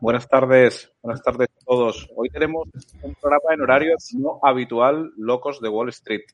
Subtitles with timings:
[0.00, 0.90] Buenas tardes.
[1.02, 2.08] Buenas tardes a todos.
[2.16, 2.66] Hoy tenemos
[3.00, 6.24] un programa en horario no habitual, Locos de Wall Street.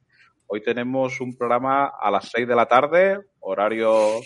[0.47, 4.21] Hoy tenemos un programa a las 6 de la tarde, horario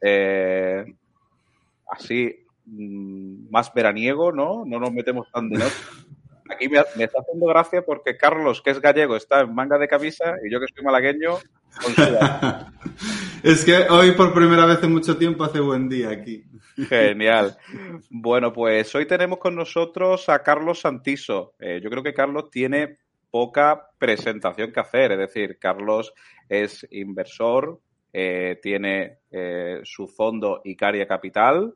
[0.00, 0.86] eh,
[1.90, 4.64] así mm, más veraniego, ¿no?
[4.64, 5.76] No nos metemos tan de noche.
[6.48, 10.36] Aquí me, está haciendo gracia porque Carlos, que es gallego, está en manga de camisa
[10.42, 11.36] y yo que soy malagueño,
[13.42, 16.44] Es que hoy por primera vez en mucho tiempo hace buen día aquí.
[16.88, 17.56] Genial.
[18.10, 21.54] Bueno, pues hoy tenemos con nosotros a Carlos Santiso.
[21.58, 22.98] Eh, yo creo que Carlos tiene
[23.30, 26.12] poca presentación que hacer, es decir, Carlos
[26.48, 27.80] es inversor,
[28.12, 31.74] eh, tiene eh, su fondo Icaria Capital,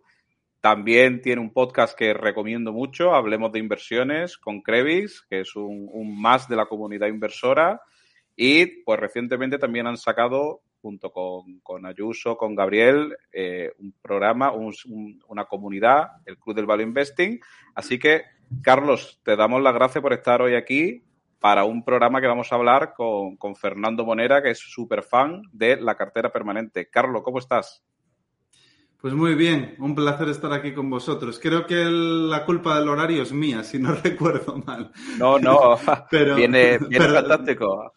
[0.64, 6.18] también tiene un podcast que recomiendo mucho, Hablemos de Inversiones con Crevis, que es un,
[6.18, 7.82] más de la comunidad inversora.
[8.36, 15.44] Y pues recientemente también han sacado, junto con, Ayuso, con Gabriel, eh, un programa, una
[15.46, 17.40] comunidad, el Club del Value Investing.
[17.74, 18.22] Así que,
[18.62, 21.04] Carlos, te damos las gracias por estar hoy aquí
[21.38, 25.42] para un programa que vamos a hablar con, con Fernando Monera, que es súper fan
[25.52, 26.88] de la cartera permanente.
[26.88, 27.84] Carlos, ¿cómo estás?
[29.04, 31.38] Pues muy bien, un placer estar aquí con vosotros.
[31.38, 34.92] Creo que la culpa del horario es mía, si no recuerdo mal.
[35.18, 35.76] No, no,
[36.10, 37.92] pero, viene, viene fantástico.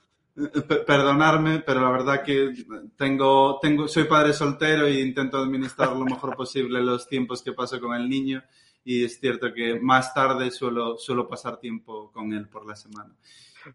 [0.86, 2.53] Perdonarme, pero la verdad que
[2.96, 7.80] tengo, tengo, soy padre soltero e intento administrar lo mejor posible los tiempos que paso
[7.80, 8.44] con el niño.
[8.84, 13.16] Y es cierto que más tarde suelo, suelo pasar tiempo con él por la semana.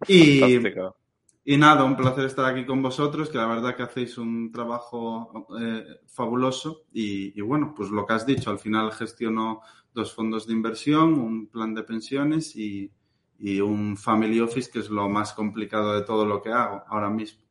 [0.06, 0.40] Y,
[1.44, 5.48] y nada, un placer estar aquí con vosotros, que la verdad que hacéis un trabajo
[5.60, 6.84] eh, fabuloso.
[6.92, 9.60] Y, bueno, pues lo que has dicho, al final gestiono
[9.92, 12.90] dos fondos de inversión, un plan de pensiones y,
[13.60, 17.42] un family office, que es lo más complicado de todo lo que hago ahora mismo.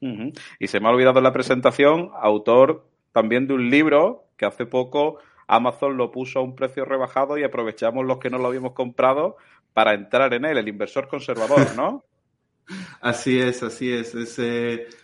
[0.00, 4.66] Y se me ha olvidado en la presentación, autor también de un libro que hace
[4.66, 5.18] poco
[5.48, 9.36] Amazon lo puso a un precio rebajado y aprovechamos los que no lo habíamos comprado
[9.72, 12.04] para entrar en él, el inversor conservador, ¿no?
[13.00, 14.14] Así es, así es.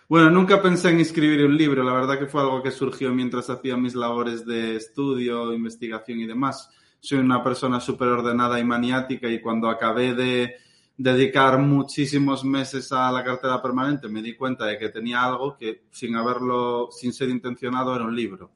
[0.06, 3.48] bueno, nunca pensé en escribir un libro, la verdad que fue algo que surgió mientras
[3.48, 6.68] hacía mis labores de estudio, investigación y demás.
[7.04, 10.54] Soy una persona súper ordenada y maniática y cuando acabé de
[10.96, 15.82] dedicar muchísimos meses a la cartera permanente me di cuenta de que tenía algo que
[15.90, 18.52] sin haberlo, sin ser intencionado, era un libro.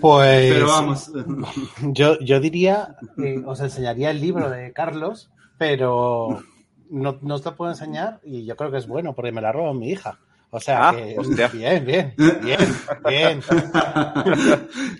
[0.00, 1.12] Pues pero vamos.
[1.92, 6.42] Yo, yo diría, eh, os enseñaría el libro de Carlos, pero
[6.88, 9.74] no, no te puedo enseñar y yo creo que es bueno porque me la robó
[9.74, 10.20] mi hija.
[10.52, 11.16] O sea ah, que
[11.52, 12.74] bien, bien, bien,
[13.08, 13.40] bien.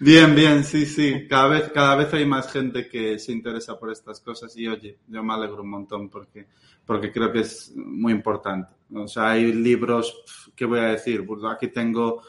[0.01, 1.27] bien, bien, sí, sí.
[1.29, 4.99] Cada vez, cada vez hay más gente que se interesa por estas cosas y oye,
[5.09, 6.47] yo me alegro un montón porque,
[6.87, 8.73] porque creo que es muy importante.
[8.95, 11.27] O sea, hay libros, ¿qué voy a decir?
[11.27, 12.23] Pues aquí tengo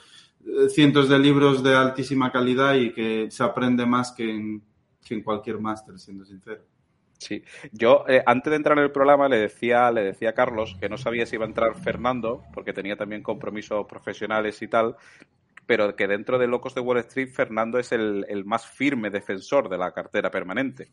[0.44, 4.64] eh, cientos de libros de altísima calidad y que se aprende más que en,
[5.04, 6.64] que en cualquier máster, siendo sincero.
[7.22, 10.76] Sí, yo eh, antes de entrar en el programa le decía, le decía a Carlos
[10.80, 14.96] que no sabía si iba a entrar Fernando, porque tenía también compromisos profesionales y tal,
[15.68, 19.70] pero que dentro de Locos de Wall Street Fernando es el, el más firme defensor
[19.70, 20.90] de la cartera permanente.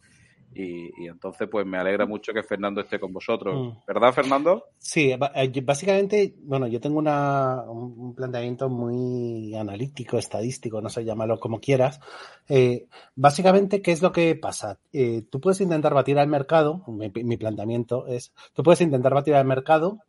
[0.54, 3.54] Y, entonces, pues me alegra mucho que Fernando esté con vosotros.
[3.54, 3.86] Mm.
[3.86, 4.64] ¿Verdad, Fernando?
[4.78, 11.38] Sí, eh, básicamente, bueno, yo tengo una, un planteamiento muy analítico, estadístico, no sé, llámalo
[11.38, 12.00] como quieras.
[12.48, 14.78] Eh, básicamente, ¿qué es lo que pasa?
[14.92, 19.44] Eh, tú puedes intentar batir al mercado, mi, planteamiento es, tú puedes intentar batir al
[19.44, 20.00] mercado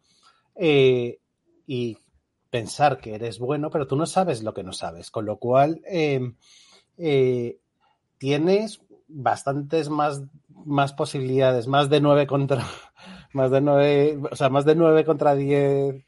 [0.62, 1.98] y
[2.50, 5.82] pensar que eres bueno, pero tú no sabes lo que no sabes, con lo cual
[8.18, 10.24] tienes bastantes más,
[10.66, 12.66] más posibilidades, más de nueve contra,
[13.34, 16.06] más de nueve, o sea, más de nueve contra diez,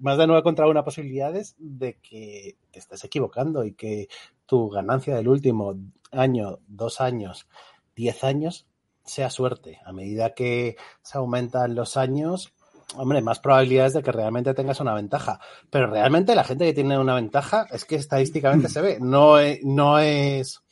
[0.00, 4.08] más de nueve contra una posibilidades de que te estés equivocando y que
[4.44, 5.74] tu ganancia del último
[6.12, 7.48] año, dos años,
[7.94, 8.66] diez años
[9.04, 9.80] sea suerte.
[9.84, 12.52] A medida que se aumentan los años,
[12.96, 15.40] hombre, más probabilidades de que realmente tengas una ventaja.
[15.70, 18.98] Pero realmente la gente que tiene una ventaja es que estadísticamente se ve.
[19.00, 20.62] No, es, no es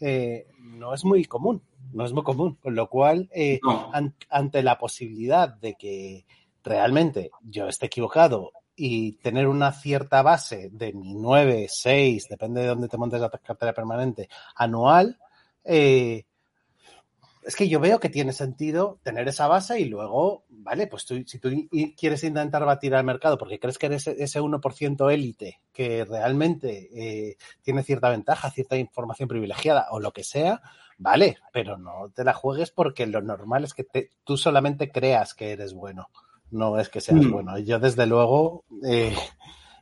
[0.00, 1.62] eh, no es muy común,
[1.92, 3.60] no es muy común, con lo cual, eh,
[4.30, 6.26] ante la posibilidad de que
[6.62, 12.68] realmente yo esté equivocado y tener una cierta base de mi 9, 6, depende de
[12.68, 15.18] dónde te montes la cartera permanente, anual,
[15.64, 16.24] eh,
[17.42, 21.22] es que yo veo que tiene sentido tener esa base y luego, vale, pues tú,
[21.26, 21.50] si tú
[21.96, 27.36] quieres intentar batir al mercado porque crees que eres ese 1% élite que realmente eh,
[27.62, 30.60] tiene cierta ventaja, cierta información privilegiada o lo que sea,
[30.98, 33.86] vale, pero no te la juegues porque lo normal es que
[34.24, 36.10] tú solamente creas que eres bueno,
[36.50, 37.30] no es que seas mm.
[37.30, 37.58] bueno.
[37.58, 39.16] Yo desde luego eh,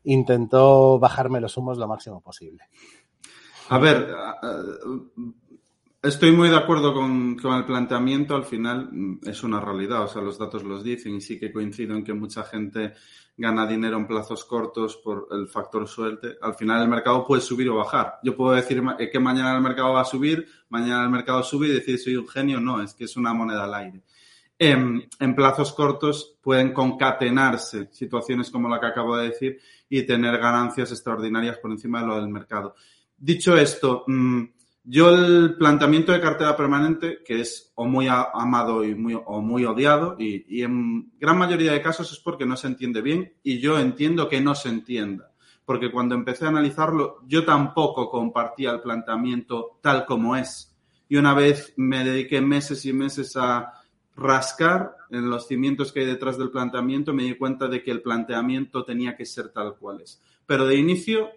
[0.04, 2.64] intento bajarme los humos lo máximo posible.
[3.70, 4.08] A ver,
[6.00, 8.36] Estoy muy de acuerdo con, el planteamiento.
[8.36, 10.04] Al final mm, es una realidad.
[10.04, 12.94] O sea, los datos los dicen y sí que coincido en que mucha gente
[13.36, 16.36] gana dinero en plazos cortos por el factor suerte.
[16.40, 18.20] Al final el mercado puede subir o bajar.
[18.22, 18.80] Yo puedo decir
[19.10, 22.28] que mañana el mercado va a subir, mañana el mercado sube y decir soy un
[22.28, 22.60] genio.
[22.60, 24.02] No, es que es una moneda al aire.
[24.60, 29.58] En, plazos cortos pueden concatenarse situaciones como la que acabo de decir
[29.88, 32.74] y tener ganancias extraordinarias por encima de lo del mercado.
[33.16, 34.44] Dicho esto, mmm,
[34.90, 39.66] yo el planteamiento de cartera permanente, que es o muy amado y muy, o muy
[39.66, 43.58] odiado, y, y, en gran mayoría de casos es porque no se entiende bien y
[43.60, 45.30] yo entiendo que no se entienda.
[45.66, 50.74] Porque cuando empecé a analizarlo, yo tampoco compartía el planteamiento tal como es.
[51.06, 53.74] Y una vez me dediqué meses y meses a
[54.16, 58.00] rascar en los cimientos que hay detrás del planteamiento, me di cuenta de que el
[58.00, 60.22] planteamiento tenía que ser tal cual es.
[60.46, 61.28] Pero de inicio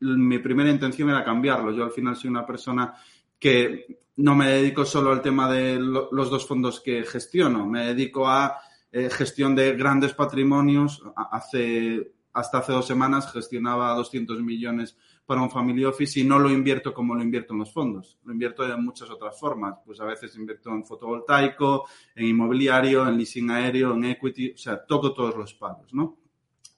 [0.00, 1.72] mi primera intención era cambiarlo.
[1.72, 2.94] Yo al final soy una persona
[3.38, 8.28] que no me dedico solo al tema de los dos fondos que gestiono, me dedico
[8.28, 8.58] a
[8.90, 11.02] eh, gestión de grandes patrimonios.
[11.14, 14.96] Hace, hasta hace dos semanas gestionaba 200 millones
[15.26, 18.18] para un family office y no lo invierto como lo invierto en los fondos.
[18.24, 19.74] Lo invierto de muchas otras formas.
[19.84, 24.84] Pues a veces invierto en fotovoltaico, en inmobiliario, en leasing aéreo, en equity, o sea,
[24.86, 26.16] toco todos los palos, ¿no?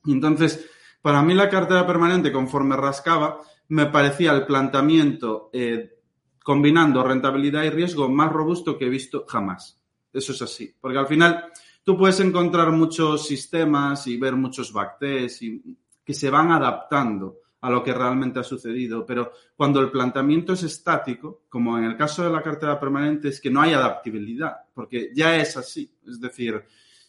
[0.07, 0.69] Y entonces,
[1.01, 5.99] para mí la cartera permanente, conforme rascaba, me parecía el planteamiento eh,
[6.43, 9.79] combinando rentabilidad y riesgo más robusto que he visto jamás.
[10.13, 10.75] Eso es así.
[10.81, 11.47] Porque al final
[11.85, 17.71] tú puedes encontrar muchos sistemas y ver muchos backtests y que se van adaptando a
[17.71, 19.05] lo que realmente ha sucedido.
[19.05, 23.41] Pero cuando el planteamiento es estático, como en el caso de la cartera permanente, es
[23.41, 25.93] que no hay adaptabilidad, porque ya es así.
[26.07, 26.65] Es decir,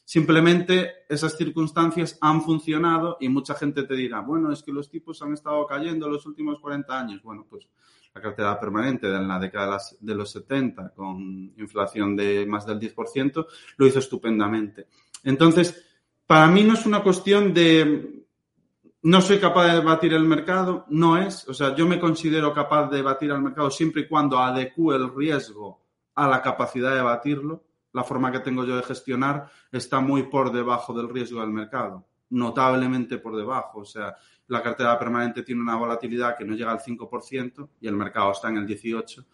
[0.10, 5.22] Simplemente esas circunstancias han funcionado y mucha gente te dirá, bueno, es que los tipos
[5.22, 7.22] han estado cayendo los últimos 40 años.
[7.22, 7.68] Bueno, pues
[8.16, 13.46] la cartera permanente de la década de los 70 con inflación de más del 10%
[13.78, 14.88] lo hizo estupendamente.
[15.26, 15.86] Entonces,
[16.26, 18.26] para mí no es una cuestión de
[19.04, 21.48] no soy capaz de batir el mercado, no es.
[21.48, 25.16] O sea, yo me considero capaz de batir al mercado siempre y cuando adecue el
[25.16, 25.84] riesgo
[26.16, 30.52] a la capacidad de batirlo la forma que tengo yo de gestionar está muy por
[30.52, 33.80] debajo del riesgo del mercado, notablemente por debajo.
[33.80, 34.16] O sea,
[34.48, 38.50] la cartera permanente tiene una volatilidad que no llega al 5% y el mercado está
[38.50, 39.26] en el 18%.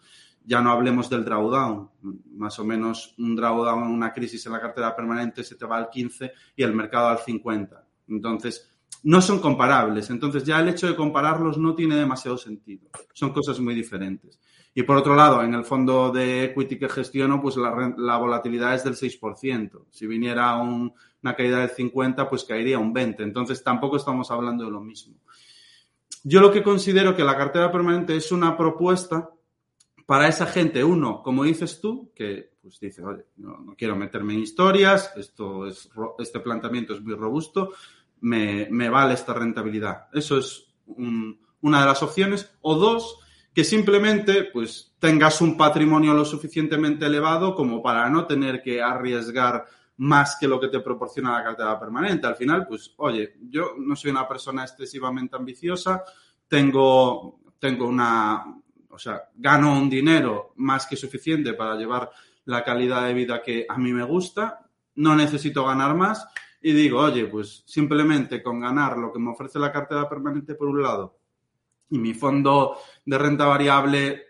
[0.44, 1.90] Ya no hablemos del drawdown.
[2.36, 5.90] Más o menos un drawdown una crisis en la cartera permanente se te va al
[5.90, 7.80] 15% y el mercado al 50%.
[8.08, 8.70] Entonces,
[9.02, 10.10] no son comparables.
[10.10, 12.88] Entonces, ya el hecho de compararlos no tiene demasiado sentido.
[13.12, 14.38] Son cosas muy diferentes.
[14.78, 18.74] Y por otro lado, en el fondo de equity que gestiono, pues la, la volatilidad
[18.74, 19.86] es del 6%.
[19.90, 20.92] Si viniera un,
[21.22, 23.22] una caída del 50%, pues caería un 20%.
[23.22, 25.14] Entonces tampoco estamos hablando de lo mismo.
[26.24, 29.30] Yo lo que considero que la cartera permanente es una propuesta
[30.04, 34.34] para esa gente, uno, como dices tú, que pues dice, oye, no, no quiero meterme
[34.34, 37.72] en historias, esto es, este planteamiento es muy robusto,
[38.20, 40.08] me, me vale esta rentabilidad.
[40.12, 42.52] Eso es un, una de las opciones.
[42.60, 43.20] O dos,
[43.56, 49.64] que simplemente pues tengas un patrimonio lo suficientemente elevado como para no tener que arriesgar
[49.96, 52.26] más que lo que te proporciona la cartera permanente.
[52.26, 56.04] Al final, pues, oye, yo no soy una persona excesivamente ambiciosa,
[56.46, 58.44] tengo, tengo una,
[58.90, 62.10] o sea, gano un dinero más que suficiente para llevar
[62.44, 66.28] la calidad de vida que a mí me gusta, no necesito ganar más
[66.60, 70.68] y digo, oye, pues simplemente con ganar lo que me ofrece la cartera permanente por
[70.68, 71.15] un lado
[71.90, 74.22] y mi fondo de renta variable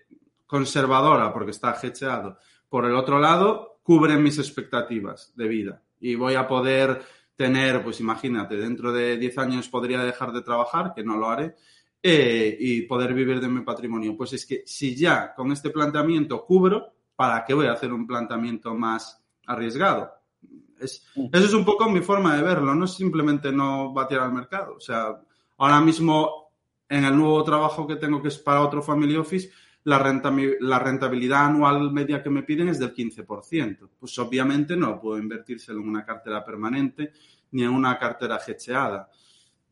[0.47, 5.83] conservadora, porque está hecheado, por el otro lado, cubre mis expectativas de vida.
[6.01, 7.03] Y voy a poder
[7.37, 11.55] tener, pues imagínate, dentro de 10 años podría dejar de trabajar, que no lo haré,
[12.03, 14.17] eh, y poder vivir de mi patrimonio.
[14.17, 18.07] Pues es que si ya con este planteamiento cubro, ¿para qué voy a hacer un
[18.07, 20.13] planteamiento más arriesgado?
[20.79, 24.33] Es, eso es un poco mi forma de verlo, no es simplemente no batir al
[24.33, 24.75] mercado.
[24.77, 25.21] O sea,
[25.59, 26.46] ahora mismo
[26.89, 29.51] en el nuevo trabajo que tengo, que es para otro family office,
[29.85, 33.89] la, renta, la rentabilidad anual media que me piden es del 15%.
[33.99, 37.13] Pues obviamente no puedo invertírselo en una cartera permanente
[37.53, 39.09] ni en una cartera hecheada.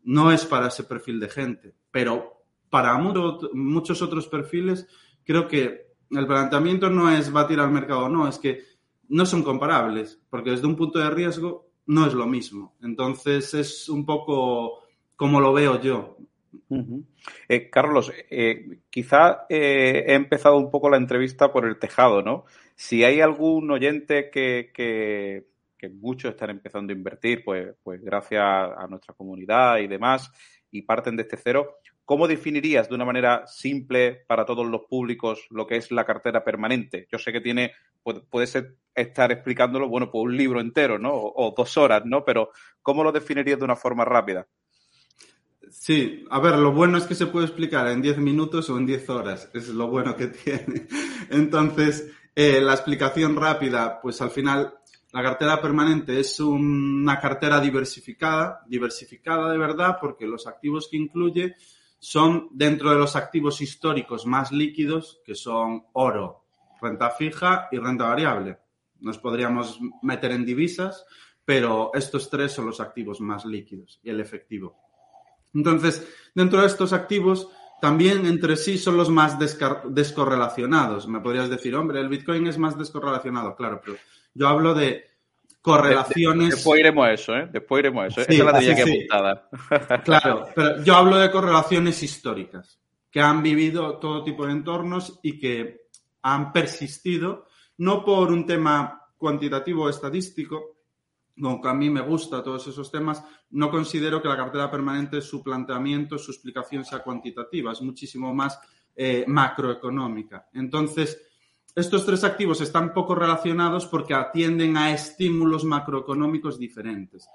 [0.04, 4.87] No es para ese perfil de gente, pero para muchos otros perfiles
[5.25, 8.62] creo que el planteamiento no es batir al mercado, no, es que
[9.09, 12.76] no son comparables, porque desde un punto de riesgo no es lo mismo.
[12.83, 14.83] Entonces es un poco
[15.16, 16.16] como lo veo yo.
[17.49, 22.44] Eh, Carlos, eh, quizá eh, he empezado un poco la entrevista por el tejado, ¿no?
[22.75, 25.44] Si hay algún oyente que,
[26.00, 30.32] muchos están empezando a invertir, pues, pues gracias a nuestra comunidad y demás,
[30.70, 35.46] y parten de este cero, ¿Cómo definirías de una manera simple para todos los públicos
[35.49, 37.08] lo que es la cartera permanente?
[37.11, 41.14] Yo sé que tiene, puede, ser estar explicándolo, bueno, por un libro entero, ¿no?
[41.14, 42.23] O, dos horas, ¿no?
[42.23, 42.50] Pero
[42.82, 44.46] ¿cómo lo definirías de una forma rápida?
[45.76, 48.87] Sí, a ver, lo bueno es que se puede explicar en 10 minutos o en
[48.87, 50.87] 10 horas, es lo bueno que tiene.
[51.31, 54.78] Entonces, eh, la explicación rápida, pues al final
[55.12, 61.57] la cartera permanente es una cartera diversificada, diversificada de verdad, porque los activos que incluye
[61.99, 66.47] son dentro de los activos históricos más líquidos, que son oro,
[66.81, 68.59] renta fija y renta variable.
[69.00, 71.04] Nos podríamos meter en divisas,
[71.45, 74.83] pero estos tres son los activos más líquidos y el efectivo.
[75.54, 77.49] Entonces, dentro de estos activos,
[77.80, 81.06] también entre sí son los más descorrelacionados.
[81.06, 83.99] Me podrías decir, hombre, el Bitcoin es más descorrelacionado, claro, pero
[84.34, 85.04] yo hablo de
[85.61, 86.50] correlaciones.
[86.50, 87.49] después iremos a eso, ¿eh?
[87.52, 88.20] Después iremos a eso.
[88.20, 89.49] Esa es la tenía que apuntada.
[90.04, 92.78] Claro, pero yo hablo de correlaciones históricas,
[93.11, 95.88] que han vivido todo tipo de entornos y que
[96.23, 97.46] han persistido,
[97.78, 100.74] no por un tema cuantitativo o estadístico,
[101.42, 105.42] aunque a mí me gusta todos esos temas, no considero que la cartera permanente, su
[105.42, 108.58] planteamiento, su explicación sea cuantitativa, es muchísimo más
[108.94, 110.48] eh, macroeconómica.
[110.52, 111.20] Entonces,
[111.74, 117.28] estos tres activos están poco relacionados porque atienden a estímulos macroeconómicos diferentes.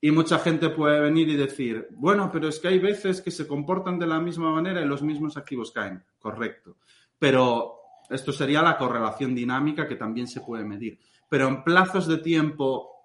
[0.00, 3.46] Y mucha gente puede venir y decir, bueno, pero es que hay veces que se
[3.46, 6.02] comportan de la misma manera y los mismos activos caen.
[6.18, 6.78] Correcto.
[7.18, 10.98] Pero esto sería la correlación dinámica que también se puede medir.
[11.28, 12.95] Pero en plazos de tiempo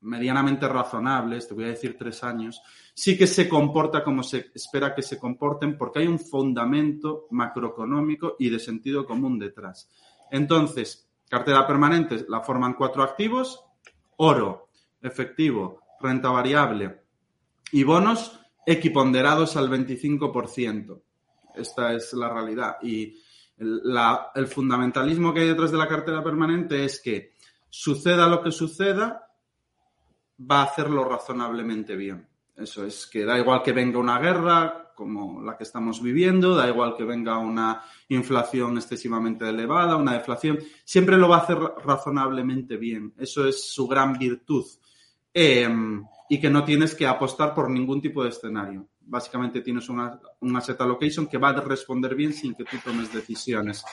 [0.00, 2.62] medianamente razonables, te voy a decir tres años,
[2.94, 8.36] sí que se comporta como se espera que se comporten porque hay un fundamento macroeconómico
[8.38, 9.90] y de sentido común detrás.
[10.30, 13.64] Entonces, cartera permanente la forman cuatro activos,
[14.16, 14.68] oro,
[15.02, 17.02] efectivo, renta variable
[17.72, 21.00] y bonos equiponderados al 25%.
[21.54, 22.76] Esta es la realidad.
[22.82, 23.16] Y
[23.58, 27.32] el fundamentalismo que hay detrás de la cartera permanente es que
[27.68, 29.25] suceda lo que suceda,
[30.38, 32.28] va a hacerlo razonablemente bien.
[32.56, 36.68] Eso es que da igual que venga una guerra como la que estamos viviendo, da
[36.68, 42.78] igual que venga una inflación excesivamente elevada, una deflación, siempre lo va a hacer razonablemente
[42.78, 43.12] bien.
[43.18, 44.64] Eso es su gran virtud.
[45.34, 48.88] Em, y que no tienes que apostar por ningún tipo de escenario.
[49.00, 53.12] Básicamente tienes una, un asset allocation que va a responder bien sin que tú tomes
[53.12, 53.84] decisiones.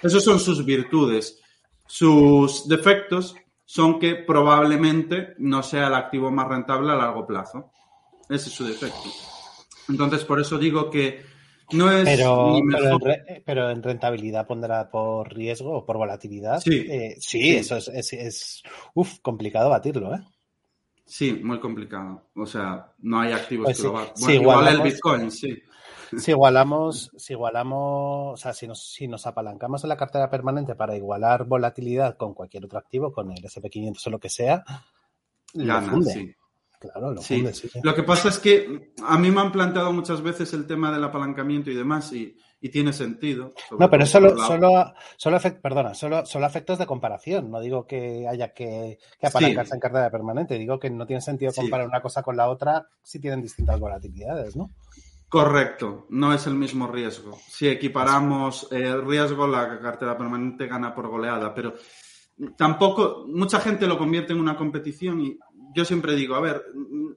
[0.00, 1.42] Esas son sus virtudes.
[1.86, 7.70] Sus defectos son que probablemente no sea el activo más rentable a largo plazo.
[8.28, 9.08] Ese es su defecto.
[9.88, 11.22] Entonces, por eso digo que
[11.72, 12.04] no es.
[12.04, 12.58] Pero,
[13.44, 16.60] pero, en, rentabilidad pondrá por riesgo o por volatilidad.
[16.60, 18.62] Sí, eh, sí, eso es, es,
[18.94, 20.20] uf, complicado batirlo, ¿eh?
[21.04, 22.28] Sí, muy complicado.
[22.36, 25.62] O sea, no hay activos pues que lo Bueno, igual el Bitcoin, sí.
[26.18, 30.74] Si igualamos, si igualamos, o sea, si nos, si nos apalancamos en la cartera permanente
[30.74, 34.64] para igualar volatilidad con cualquier otro activo, con el SP500 o lo que sea,
[35.54, 36.34] Gana, Sí.
[36.82, 37.44] Claro, lo, sí.
[37.84, 41.04] lo que pasa es que a mí me han planteado muchas veces el tema del
[41.04, 42.36] apalancamiento y demás y,
[42.72, 43.52] tiene sentido.
[43.78, 47.50] No, pero solo, solo, solo, perdona, solo, solo efectos de comparación.
[47.50, 50.58] No digo que haya que, apalancarse en cartera permanente.
[50.58, 54.56] Digo que no tiene sentido comparar una cosa con la otra si tienen distintas volatilidades,
[54.56, 54.70] ¿no?
[55.32, 57.38] Correcto, no es el mismo riesgo.
[57.48, 61.72] Si equiparamos el riesgo, la cartera permanente gana por goleada, pero
[62.54, 65.38] tampoco, mucha gente lo convierte en una competición y
[65.74, 66.62] yo siempre digo, a ver,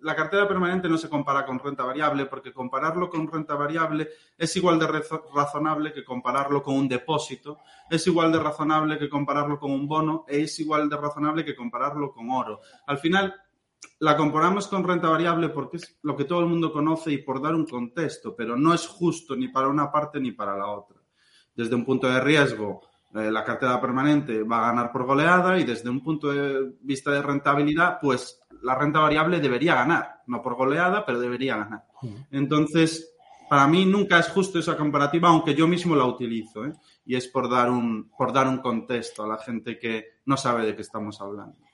[0.02, 4.08] la cartera permanente no se compara con renta variable porque compararlo con renta variable
[4.38, 4.88] es igual de
[5.34, 7.58] razonable que compararlo con un depósito,
[7.90, 11.54] es igual de razonable que compararlo con un bono e es igual de razonable que
[11.54, 12.62] compararlo con oro.
[12.88, 13.36] Al final,
[14.00, 17.42] la comparamos con renta variable porque es lo que todo el mundo conoce y por
[17.42, 20.98] dar un contexto, pero no es justo ni para una parte ni para la otra.
[21.56, 22.82] Desde un punto de riesgo,
[23.14, 27.12] eh, la cartera permanente va a ganar por goleada y desde un punto de vista
[27.12, 31.86] de rentabilidad, pues la renta variable debería ganar, no por goleada, pero debería ganar.
[32.32, 33.16] Entonces,
[33.50, 36.74] para mí nunca es justo esa comparativa, aunque yo mismo la utilizo, ¿eh?
[37.06, 40.66] y es por dar, un, por dar un contexto a la gente que no sabe
[40.66, 41.65] de qué estamos hablando.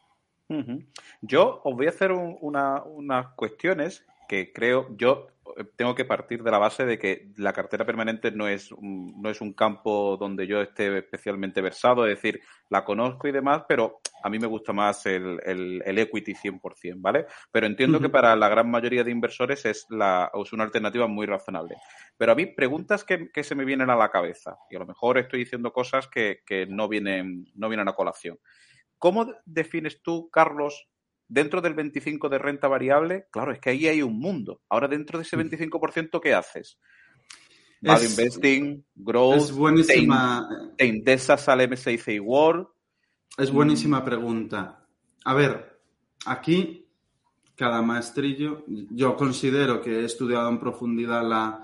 [1.22, 5.28] Yo os voy a hacer unas cuestiones que creo, yo
[5.76, 9.30] tengo que partir de la base de que la cartera permanente no es, un, no
[9.30, 14.00] es un campo donde yo esté especialmente versado, es decir, la conozco y demás, pero
[14.24, 17.26] a mí me gusta más el, el, equity 100%, ¿vale?
[17.52, 21.26] Pero entiendo que para la gran mayoría de inversores es, la, es una alternativa muy
[21.26, 21.76] razonable.
[22.18, 24.86] Pero a mí preguntas que, que, se me vienen a la cabeza, y a lo
[24.86, 28.40] mejor estoy diciendo cosas que, que no, vienen, no vienen a colación.
[29.02, 30.88] ¿Cómo defines tú, Carlos,
[31.28, 34.62] dentro del 25% de renta variable, claro, es que ahí hay un mundo.
[34.70, 36.78] Ahora, dentro de ese 25%, ¿qué haces?
[37.82, 40.48] Value Investing, Growth, es buenísima.
[40.78, 42.68] ¿te, indexas al MSCI World?
[43.40, 44.86] Es buenísima pregunta.
[45.26, 45.82] A ver,
[46.28, 46.88] aquí
[47.56, 51.64] cada maestrillo, yo considero que he estudiado en profundidad la,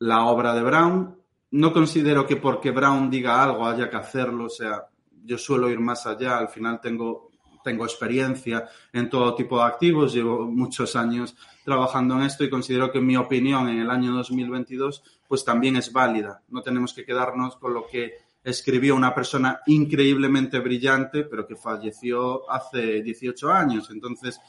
[0.00, 1.18] la obra de Brown.
[1.52, 4.86] No considero que porque Brown diga algo haya que hacerlo, o sea,
[5.28, 7.30] yo suelo ir más allá, al final tengo,
[7.62, 12.90] tengo experiencia en todo tipo de activos, llevo muchos años trabajando en esto y considero
[12.90, 16.42] que mi opinión en el año 2022 pues también es válida.
[16.48, 22.50] No tenemos que quedarnos con lo que escribió una persona increíblemente brillante, pero que falleció
[22.50, 23.90] hace 18 años.
[23.90, 24.40] Entonces,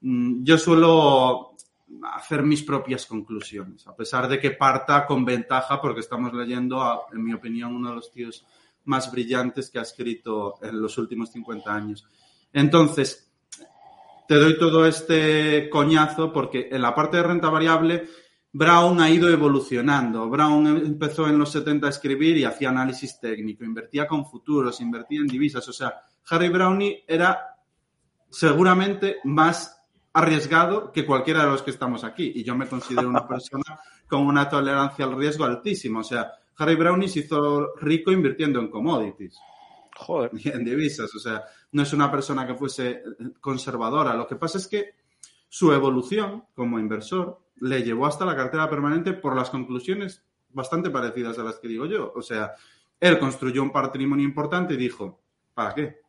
[0.00, 1.52] mm, yo suelo
[2.14, 7.22] hacer mis propias conclusiones, a pesar de que parta con ventaja porque estamos leyendo, en
[7.22, 8.44] mi opinión, uno de los tíos
[8.86, 12.06] más brillantes que ha escrito en los últimos 50 años.
[12.52, 13.30] Entonces,
[14.26, 18.08] te doy todo este coñazo porque en la parte de renta variable
[18.58, 20.30] Brown ha ido evolucionando.
[20.30, 25.20] Brown empezó en los 70 a escribir y hacía análisis técnico, invertía con futuros, invertía
[25.20, 25.68] en divisas.
[25.68, 27.38] O sea, Harry Brownie era
[28.30, 29.78] seguramente más
[30.14, 32.32] arriesgado que cualquiera de los que estamos aquí.
[32.34, 36.00] Y yo me considero una persona con una tolerancia al riesgo altísima.
[36.00, 39.38] O sea, Harry Brownie se hizo rico invirtiendo en commodities.
[39.96, 40.30] Joder.
[40.34, 41.14] Y en divisas.
[41.14, 43.02] O sea, no es una persona que fuese
[43.40, 44.14] conservadora.
[44.14, 44.94] Lo que pasa es que
[45.48, 51.38] su evolución como inversor le llevó hasta la cartera permanente por las conclusiones bastante parecidas
[51.38, 52.12] a las que digo yo.
[52.14, 52.54] O sea,
[53.00, 55.22] él construyó un patrimonio importante y dijo,
[55.54, 56.00] ¿para qué?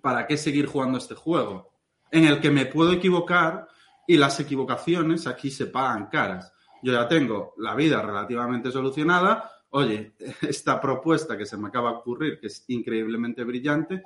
[0.00, 1.72] ¿Para qué seguir jugando este juego?
[2.10, 3.68] En el que me puedo equivocar
[4.06, 6.52] y las equivocaciones aquí se pagan caras.
[6.82, 9.50] Yo ya tengo la vida relativamente solucionada.
[9.70, 14.02] Oye, esta propuesta que se me acaba de ocurrir, que es increíblemente brillante,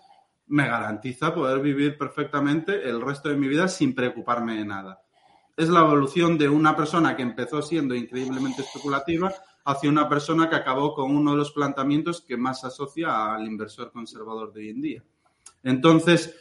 [0.46, 5.02] me garantiza poder vivir perfectamente el resto de mi vida sin preocuparme de nada.
[5.56, 9.32] Es la evolución de una persona que empezó siendo increíblemente especulativa
[9.64, 13.92] hacia una persona que acabó con uno de los planteamientos que más asocia al inversor
[13.92, 15.04] conservador de hoy en día.
[15.62, 16.34] Entonces,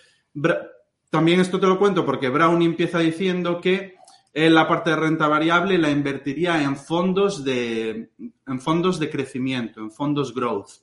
[1.10, 3.96] también esto te lo cuento porque Brown empieza diciendo que
[4.34, 8.12] la parte de renta variable la invertiría en fondos de,
[8.48, 10.82] en fondos de crecimiento, en fondos growth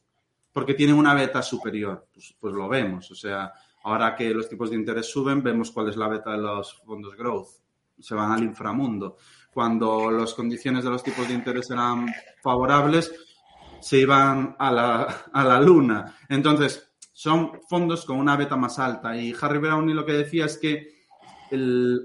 [0.59, 2.09] porque tienen una beta superior.
[2.13, 3.09] Pues, pues, lo vemos.
[3.13, 3.53] O sea,
[3.85, 7.17] ahora que los tipos de interés suben, vemos cuál es la beta de los fondos
[7.17, 7.49] growth.
[7.97, 9.19] Se van al inframundo.
[9.53, 12.09] Cuando las condiciones de los tipos de interés eran
[12.43, 13.13] favorables,
[13.81, 16.17] se iban a la, a la luna.
[16.29, 19.17] Entonces, son fondos con una beta más alta.
[19.17, 20.98] Y Harry Brownie lo que decía es que,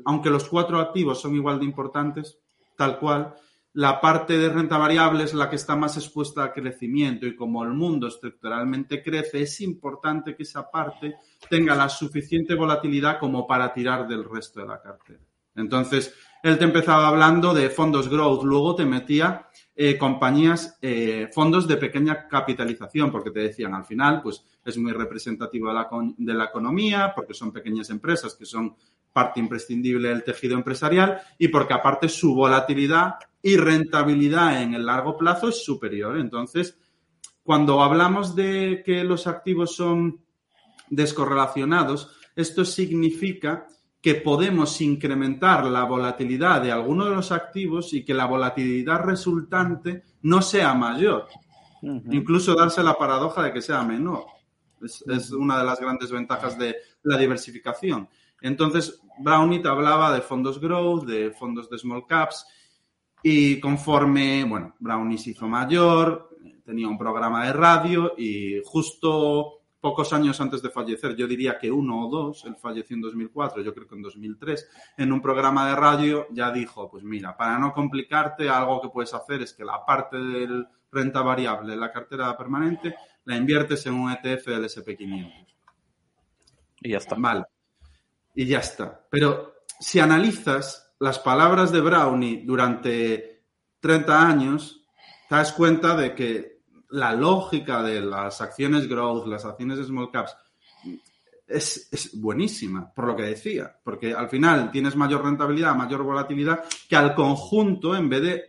[0.05, 2.37] aunque los cuatro activos son igual de importantes,
[2.75, 3.35] tal cual,
[3.73, 7.63] la parte de renta variable es la que está más expuesta a crecimiento y como
[7.63, 11.15] el mundo estructuralmente crece, es importante que esa parte
[11.49, 15.19] tenga la suficiente volatilidad como para tirar del resto de la cartera.
[15.55, 21.67] Entonces, él te empezaba hablando de fondos growth, luego te metía eh, compañías, eh, fondos
[21.67, 25.69] de pequeña capitalización, porque te decían al final, pues es muy representativo
[26.17, 28.75] de la economía, porque son pequeñas empresas que son
[29.13, 35.15] parte imprescindible del tejido empresarial y porque aparte su volatilidad y rentabilidad en el largo
[35.17, 36.17] plazo es superior.
[36.17, 36.77] Entonces,
[37.43, 40.21] cuando hablamos de que los activos son
[40.89, 43.67] descorrelacionados, esto significa
[44.01, 50.03] que podemos incrementar la volatilidad de alguno de los activos y que la volatilidad resultante
[50.23, 51.27] no sea mayor.
[51.81, 54.25] Incluso darse la paradoja de que sea menor.
[54.81, 58.09] Es, es, una de las grandes ventajas de la diversificación.
[58.43, 62.45] Entonces, Brownit hablaba de fondos growth, de fondos de small caps,
[63.23, 66.29] y conforme, bueno, Brownie se hizo mayor,
[66.65, 71.71] tenía un programa de radio y justo pocos años antes de fallecer, yo diría que
[71.71, 75.67] uno o dos, él falleció en 2004, yo creo que en 2003, en un programa
[75.67, 79.63] de radio ya dijo, pues mira, para no complicarte, algo que puedes hacer es que
[79.63, 85.47] la parte de renta variable, la cartera permanente, la inviertes en un ETF del SP500.
[86.81, 87.15] Y ya está.
[87.15, 87.47] Mal
[88.33, 89.05] y ya está.
[89.09, 93.43] Pero si analizas las palabras de Brownie durante
[93.79, 94.85] 30 años,
[95.27, 100.11] te das cuenta de que la lógica de las acciones growth, las acciones de small
[100.11, 100.35] caps,
[101.47, 106.63] es, es, buenísima, por lo que decía, porque al final tienes mayor rentabilidad, mayor volatilidad,
[106.87, 108.43] que al conjunto, en vez de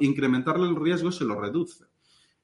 [0.00, 1.84] incrementarle el riesgo, se lo reduce.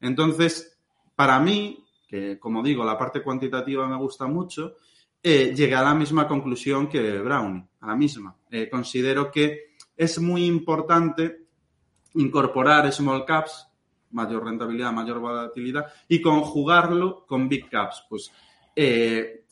[0.01, 0.79] Entonces,
[1.15, 4.77] para mí, que como digo, la parte cuantitativa me gusta mucho,
[5.29, 8.37] eh, llegué a la misma conclusión que Brownie, a la misma.
[8.49, 11.47] Eh, considero que es muy importante
[12.15, 13.67] incorporar small caps,
[14.13, 18.05] mayor rentabilidad, mayor volatilidad, y conjugarlo con big caps.
[18.09, 18.31] Pues
[18.77, 19.47] eh,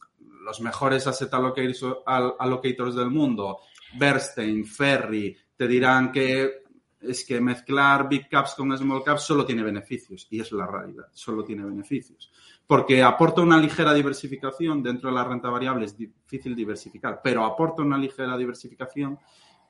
[0.44, 3.58] los mejores asset allocators del mundo,
[3.98, 6.62] Bernstein, Ferry, te dirán que
[7.00, 11.08] es que mezclar big caps con small caps solo tiene beneficios, y es la realidad,
[11.12, 12.30] solo tiene beneficios.
[12.66, 17.82] Porque aporta una ligera diversificación dentro de la renta variable, es difícil diversificar, pero aporta
[17.82, 19.18] una ligera diversificación.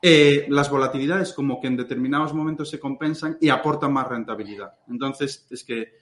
[0.00, 4.72] Eh, las volatilidades como que en determinados momentos se compensan y aportan más rentabilidad.
[4.88, 5.94] Entonces, es que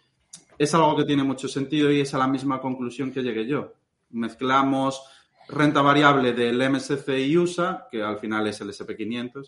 [0.59, 3.75] es algo que tiene mucho sentido y es a la misma conclusión que llegué yo.
[4.11, 5.03] Mezclamos
[5.49, 9.47] renta variable del MSCI USA, que al final es el SP500,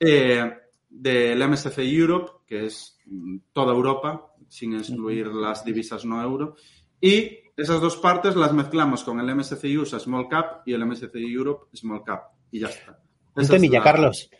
[0.00, 0.52] eh,
[0.88, 6.56] del MSCI Europe, que es mm, toda Europa, sin excluir las divisas no euro,
[7.04, 11.32] y esas dos partes las mezclamos con el MSCI USA Small Cap y el MSCI
[11.32, 12.98] Europe Small Cap, y ya está.
[13.36, 14.30] Antonio, Carlos.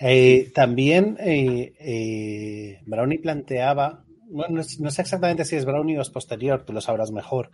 [0.00, 6.64] Eh, también eh, eh, Brownie planteaba, no, sé exactamente si es Brownie o es posterior,
[6.64, 7.50] tú lo sabrás mejor,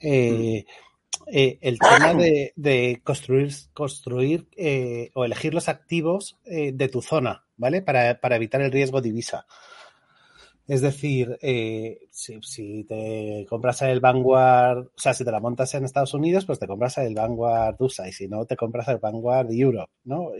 [0.00, 0.60] mm.
[1.26, 7.44] Eh, el tema de, construir, construir eh, o elegir los activos eh, de tu zona,
[7.56, 7.82] ¿vale?
[7.82, 9.46] Para, evitar el riesgo divisa.
[10.66, 11.38] Es decir,
[12.10, 16.58] si, te compras el Vanguard, o sea, si te la montas en Estados Unidos, pues
[16.58, 20.30] te compras el Vanguard USA y si no, te compras el Vanguard Europe, ¿no?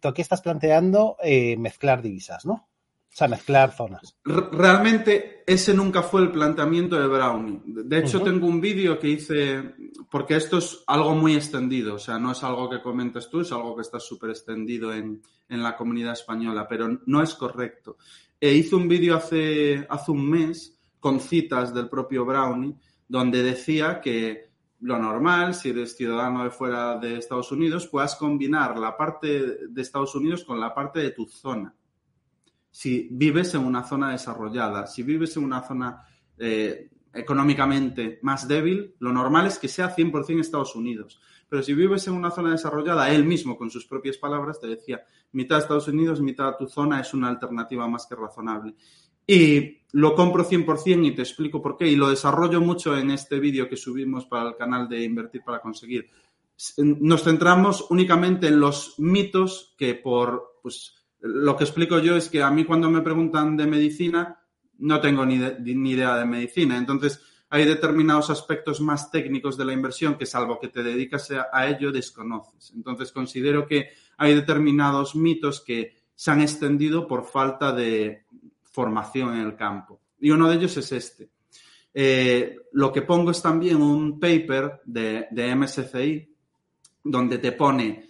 [0.00, 1.16] tú aquí estás planteando
[1.58, 2.68] mezclar divisas, ¿no?
[3.14, 4.16] O sea, mezclar zonas.
[4.24, 7.60] Realmente ese nunca fue el planteamiento de Brownie.
[7.64, 9.72] De hecho, tengo un vídeo que hice,
[10.10, 13.52] porque esto es algo muy extendido, o sea, no es algo que comentes tú, es
[13.52, 17.98] algo que está súper extendido en, la comunidad española, pero no es correcto.
[18.44, 22.74] E hice un vídeo hace, hace un mes con citas del propio Brownie,
[23.08, 28.78] donde decía que lo normal, si eres ciudadano de fuera de Estados Unidos, puedas combinar
[28.78, 31.74] la parte de Estados Unidos con la parte de tu zona
[32.70, 34.86] si vives en una zona desarrollada.
[34.88, 36.04] Si vives en una zona
[36.36, 41.18] eh, económicamente más débil, lo normal es que sea 100% Estados Unidos.
[41.48, 45.04] Pero si vives en una zona desarrollada, él mismo, con sus propias palabras, te decía,
[45.32, 48.74] mitad Estados Unidos, mitad tu zona es una alternativa más que razonable.
[49.26, 51.88] Y lo compro 100% y te explico por qué.
[51.88, 55.60] Y lo desarrollo mucho en este vídeo que subimos para el canal de Invertir para
[55.60, 56.10] Conseguir.
[56.78, 62.42] Nos centramos únicamente en los mitos que por, pues, lo que explico yo es que
[62.42, 64.40] a mí cuando me preguntan de medicina,
[64.78, 66.76] no tengo ni, ni idea de medicina.
[66.76, 67.20] Entonces,
[67.54, 71.92] hay determinados aspectos más técnicos de la inversión que salvo que te dedicas a, ello,
[71.92, 72.72] desconoces.
[72.74, 78.24] Entonces, considero que hay determinados mitos que se han extendido por falta de
[78.64, 80.00] formación en el campo.
[80.18, 81.30] Y uno de ellos es este.
[81.94, 86.34] Eh, lo que pongo es también un paper de, de MSCI
[87.04, 88.08] donde te pone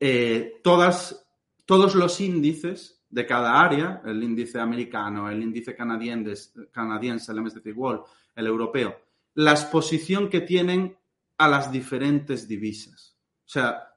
[0.00, 1.22] eh, todas
[1.66, 7.72] todos los índices de cada área, el índice americano, el índice canadiense, canadiense el MSCI
[7.72, 8.04] World,
[8.36, 8.96] el europeo,
[9.34, 10.96] la exposición que tienen
[11.38, 13.18] a las diferentes divisas.
[13.44, 13.88] O sea,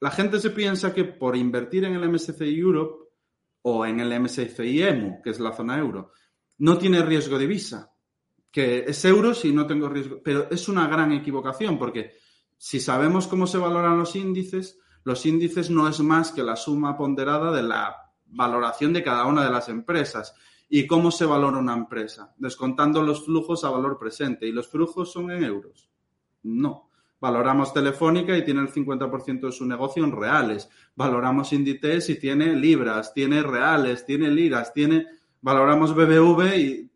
[0.00, 3.06] la gente se piensa que por invertir en el MSCI Europe
[3.62, 6.12] o en el MSCI EMU, que es la zona euro,
[6.58, 7.92] no tiene riesgo de divisa,
[8.50, 12.12] que es euro si no tengo riesgo, pero es una gran equivocación porque
[12.56, 16.96] si sabemos cómo se valoran los índices, los índices no es más que la suma
[16.96, 20.34] ponderada de la valoración de cada una de las empresas.
[20.68, 22.34] ¿Y cómo se valora una empresa?
[22.36, 24.46] Descontando los flujos a valor presente.
[24.46, 25.88] ¿Y los flujos son en euros?
[26.42, 26.90] No.
[27.20, 30.68] Valoramos Telefónica y tiene el 50% de su negocio en reales.
[30.94, 35.06] Valoramos Inditex y tiene libras, tiene reales, tiene liras, tiene...
[35.40, 36.90] Valoramos BBV y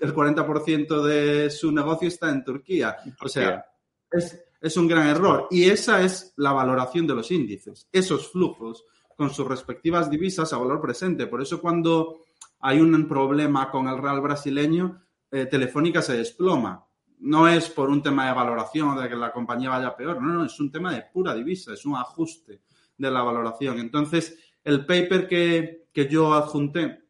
[0.00, 2.96] el 40% de su negocio está en Turquía.
[3.22, 3.64] O sea,
[4.10, 5.46] es, es un gran error.
[5.50, 8.84] Y esa es la valoración de los índices, esos flujos
[9.16, 11.26] con sus respectivas divisas a valor presente.
[11.26, 12.25] Por eso cuando
[12.66, 15.00] hay un problema con el real brasileño,
[15.30, 16.84] eh, Telefónica se desploma.
[17.20, 20.44] No es por un tema de valoración de que la compañía vaya peor, no, no,
[20.44, 22.62] es un tema de pura divisa, es un ajuste
[22.98, 23.78] de la valoración.
[23.78, 27.04] Entonces, el paper que, que yo adjunté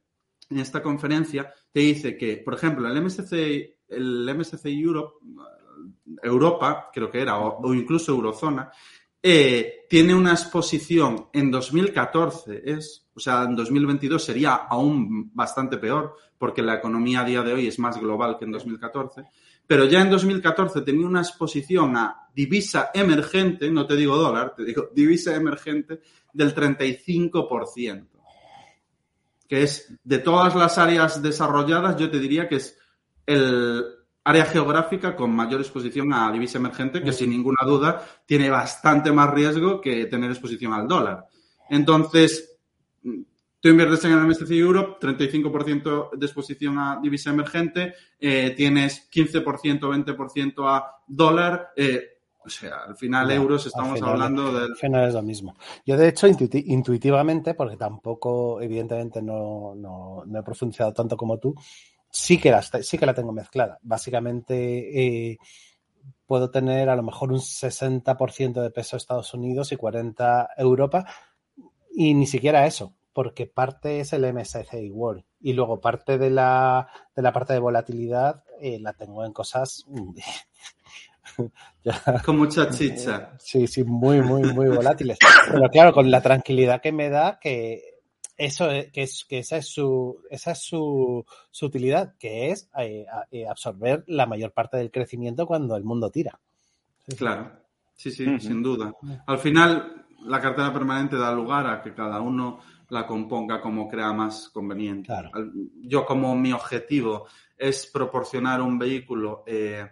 [0.51, 5.15] en esta conferencia te dice que, por ejemplo, el MSCI, el MSCI Europe
[6.23, 8.71] Europa, creo que era, o, incluso Eurozona,
[9.23, 16.17] eh, tiene una exposición en 2014, es, o sea, en 2022 sería aún bastante peor,
[16.39, 19.25] porque la economía a día de hoy es más global que en 2014,
[19.67, 24.65] pero ya en 2014 tenía una exposición a divisa emergente, no te digo dólar, te
[24.65, 26.01] digo divisa emergente
[26.33, 28.07] del 35%,
[29.49, 32.79] que es de todas las áreas desarrolladas, yo te diría que es
[33.25, 33.85] el,
[34.27, 39.33] área geográfica con mayor exposición a divisa emergente, que sin ninguna duda tiene bastante más
[39.33, 41.27] riesgo que tener exposición al dólar.
[41.71, 42.56] Entonces,
[43.67, 49.83] tú inviertes en el MSCI Europe, 35% de exposición a divisa emergente, eh, tienes 15%
[49.83, 52.13] o 20% a dólar, eh,
[52.45, 54.71] O sea, al final euros estamos hablando del...
[54.71, 55.57] Al final es lo mismo.
[55.85, 61.53] Yo, de hecho, intuitivamente, porque tampoco, evidentemente, no, no, no, he profundizado tanto como tú,
[62.09, 63.81] sí que la, sí que la tengo mezclada.
[63.83, 65.39] Básicamente, eh,
[66.25, 71.05] puedo tener a lo mejor un 60% de peso Estados Unidos y 40 Europa,
[71.93, 76.87] y ni siquiera eso, porque parte es el MSCI World y luego parte de la,
[77.15, 79.87] de la parte de volatilidad eh, la tengo en cosas
[82.27, 83.33] Con mucha chicha.
[83.39, 85.17] Sí, sí, muy, muy, muy volátiles.
[85.51, 88.03] Pero claro, con la tranquilidad que me da que
[88.37, 93.07] eso que es que esa es su esa es su, su utilidad, que es eh,
[93.31, 96.39] eh, absorber la mayor parte del crecimiento cuando el mundo tira.
[97.17, 97.51] Claro.
[97.95, 98.93] Sí, sí, sin duda.
[99.27, 104.13] Al final, la cartera permanente da lugar a que cada uno la componga como crea
[104.13, 105.13] más conveniente.
[105.83, 109.87] Yo como mi objetivo es proporcionar un vehículo eh,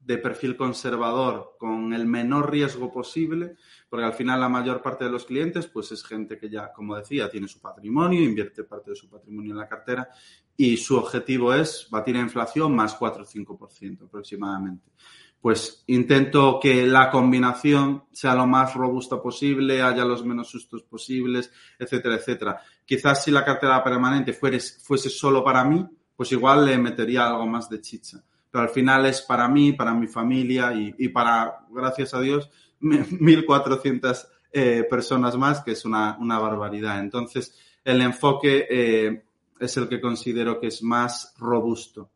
[0.00, 3.56] de perfil conservador con el menor riesgo posible,
[3.88, 6.96] porque al final la mayor parte de los clientes pues es gente que ya, como
[6.96, 10.08] decía, tiene su patrimonio, invierte parte de su patrimonio en la cartera
[10.56, 14.90] y su objetivo es batir la inflación más 4 o 5% aproximadamente.
[15.40, 21.50] Pues intento que la combinación sea lo más robusta posible, haya los menos sustos posibles,
[21.78, 22.60] etcétera, etcétera.
[22.84, 27.70] Quizás si la cartera permanente fuese solo para mí, pues igual le metería algo más
[27.70, 32.20] de chicha pero al final es para mí, para mi familia y, para, gracias a
[32.20, 32.50] Dios,
[32.80, 36.98] 1.400 eh, personas más, que es una, barbaridad.
[36.98, 39.22] Entonces, el enfoque eh,
[39.60, 42.10] es el que considero que es más robusto.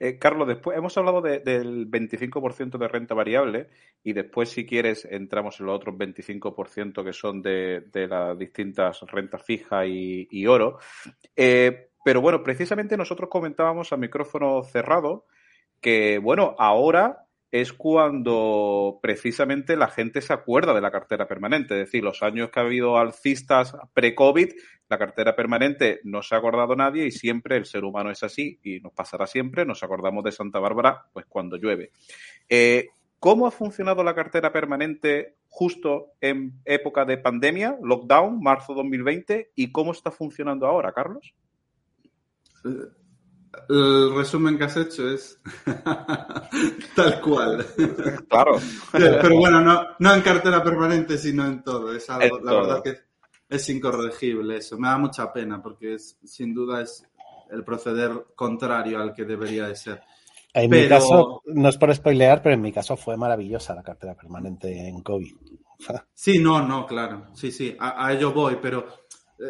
[0.00, 3.68] Eh, Carlos, después hemos hablado del 25% de renta variable
[4.02, 9.42] y después, si quieres, entramos en los otros 25% que son de, las distintas rentas
[9.42, 10.78] fija y, y oro.
[12.04, 15.26] Pero bueno, precisamente nosotros comentábamos a micrófono cerrado
[15.80, 21.74] que, bueno, ahora es cuando precisamente la gente se acuerda de la cartera permanente.
[21.74, 24.54] Es decir, los años que ha habido alcistas pre-COVID,
[24.88, 28.58] la cartera permanente no se ha acordado nadie y siempre el ser humano es así
[28.62, 29.66] y nos pasará siempre.
[29.66, 31.92] Nos acordamos de Santa Bárbara pues cuando llueve.
[32.48, 32.88] Eh,
[33.18, 39.52] ¿Cómo ha funcionado la cartera permanente justo en época de pandemia, lockdown, marzo 2020?
[39.54, 41.34] ¿Y cómo está funcionando ahora, Carlos?
[43.68, 45.40] El resumen que has hecho es
[46.96, 47.66] tal cual.
[48.28, 48.58] Claro.
[48.92, 51.94] Pero bueno, no, no en cartera permanente, sino en todo.
[51.94, 52.98] Es algo, la verdad que
[53.48, 54.78] es incorregible eso.
[54.78, 57.04] Me da mucha pena porque es, sin duda es
[57.50, 60.02] el proceder contrario al que debería de ser.
[60.54, 64.14] En mi caso, no es por spoilear, pero en mi caso fue maravillosa la cartera
[64.14, 65.34] permanente en COVID.
[66.14, 67.28] Sí, no, no, claro.
[67.34, 69.01] Sí, sí, a ello voy, pero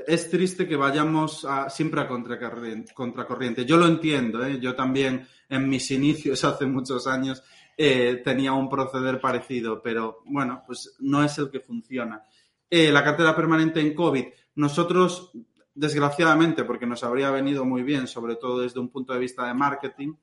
[0.07, 3.64] es triste que vayamos siempre a contracorriente.
[3.64, 4.59] Yo lo entiendo, ¿eh?
[4.61, 7.42] yo también en mis inicios hace muchos años
[7.76, 12.22] eh, tenía un proceder parecido, pero bueno, pues no es el que funciona.
[12.68, 14.24] Eh, la cartera permanente en COVID,
[14.55, 15.31] nosotros,
[15.74, 19.55] desgraciadamente, porque nos habría venido muy bien, sobre todo desde un punto de vista de
[19.55, 20.14] marketing,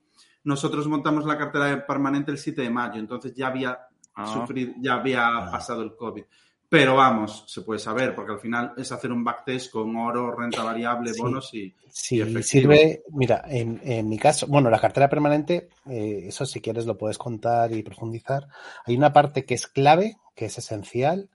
[0.44, 3.78] nosotros montamos la cartera permanente el 7 de mayo, entonces ya había
[4.16, 4.34] ah.
[4.34, 5.52] sufrido, ya había ah.
[5.52, 6.24] pasado el COVID.
[6.70, 10.64] Pero vamos, se puede saber, porque al final es hacer un backtest con oro, renta
[10.64, 11.74] variable, bonos y.
[11.90, 13.02] Sí, sirve.
[13.10, 17.72] Mira, en, mi caso, bueno, la cartera permanente, eh, eso si quieres lo puedes contar
[17.72, 18.48] y profundizar.
[18.86, 21.32] Hay una parte que es clave, que es esencial.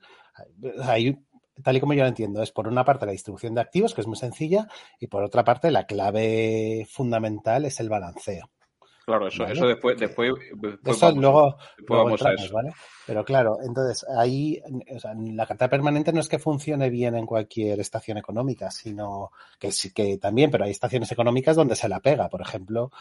[0.81, 1.19] Hay,
[1.61, 4.01] tal y como yo lo entiendo, es por una parte la distribución de activos, que
[4.01, 4.69] es muy sencilla,
[5.01, 8.51] y por otra parte la clave fundamental es el balanceo.
[9.05, 10.33] Claro, eso, eso después, después,
[10.83, 11.55] eso luego,
[11.87, 12.51] vamos a eso.
[12.55, 12.73] ¿vale?
[13.05, 14.59] Pero claro, entonces ahí,
[14.95, 19.31] o sea, la carta permanente no es que funcione bien en cualquier estación económica, sino
[19.59, 22.29] que sí que también, pero hay estaciones económicas donde se la pega.
[22.29, 22.91] Por ejemplo,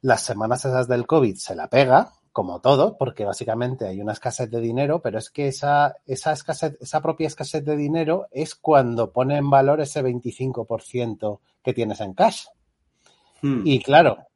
[0.00, 4.50] las semanas esas del COVID se la pega, como todo, porque básicamente hay una escasez
[4.50, 9.12] de dinero, pero es que esa, esa escasez, esa propia escasez de dinero es cuando
[9.12, 12.46] pone en valor ese 25% que tienes en cash.
[13.40, 13.62] Hmm.
[13.64, 14.27] Y claro,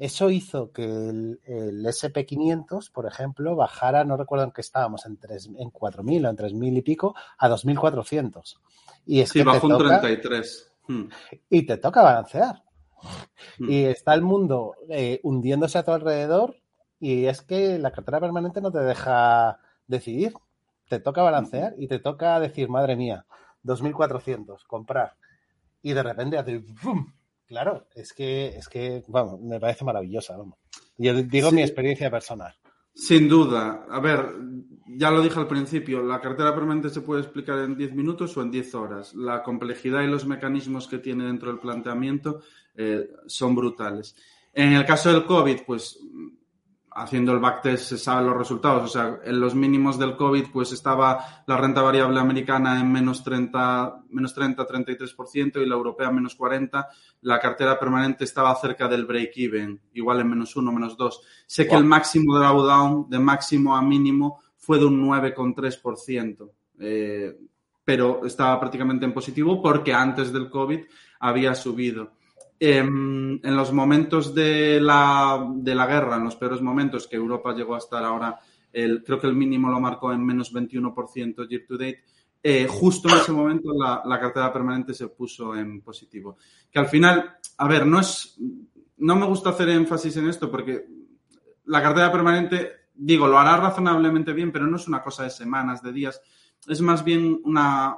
[0.00, 1.38] eso hizo que el,
[1.84, 6.78] SP500, por ejemplo, bajara, no recuerdo en qué estábamos, en, en 4.000 o en 3.000
[6.78, 8.56] y pico, a 2.400.
[9.04, 10.72] Y es sí, que bajó un 33.
[10.88, 11.04] Hmm.
[11.50, 12.64] Y te toca balancear.
[13.58, 13.70] Hmm.
[13.70, 16.56] Y está el mundo eh, hundiéndose a tu alrededor
[16.98, 20.32] y es que la cartera permanente no te deja decidir.
[20.88, 23.26] Te toca balancear y te toca decir, madre mía,
[23.64, 25.16] 2.400, comprar.
[25.82, 27.12] Y de repente hacer ¡bum!
[27.50, 30.56] Claro, es que, es que, vamos, me parece maravillosa, vamos.
[30.96, 32.54] Yo digo mi experiencia personal.
[32.94, 33.86] Sin duda.
[33.90, 34.36] A ver,
[34.86, 38.42] ya lo dije al principio, la cartera permanente se puede explicar en 10 minutos o
[38.42, 39.14] en 10 horas.
[39.16, 42.40] La complejidad y los mecanismos que tiene dentro del planteamiento
[42.76, 44.14] eh, son brutales.
[44.52, 45.98] En el caso del COVID, pues
[47.02, 48.84] haciendo el backtest se saben los resultados.
[48.84, 53.24] O sea, en los mínimos del COVID, pues estaba la renta variable americana en menos
[53.24, 56.88] 30, menos 30, 33% y la europea menos 40.
[57.22, 61.22] La cartera permanente estaba cerca del break-even, igual en menos 1, menos 2.
[61.46, 66.50] Sé que el máximo drawdown, de máximo a mínimo, fue de un 9,3%.
[66.78, 67.36] Eh,
[67.84, 70.80] pero estaba prácticamente en positivo porque antes del COVID
[71.18, 72.12] había subido.
[72.62, 77.54] Em, en los momentos de la, de la, guerra, en los peores momentos que Europa
[77.54, 78.38] llegó a estar ahora,
[78.70, 82.04] creo que el mínimo lo marcó en menos 21% year to date,
[82.42, 86.36] eh, justo en ese momento la, la, cartera permanente se puso en positivo.
[86.70, 88.38] Que al final, a ver, no es,
[88.98, 90.86] no me gusta hacer énfasis en esto porque
[91.64, 95.82] la cartera permanente, digo, lo hará razonablemente bien, pero no es una cosa de semanas,
[95.82, 96.20] de días,
[96.68, 97.96] es más bien una,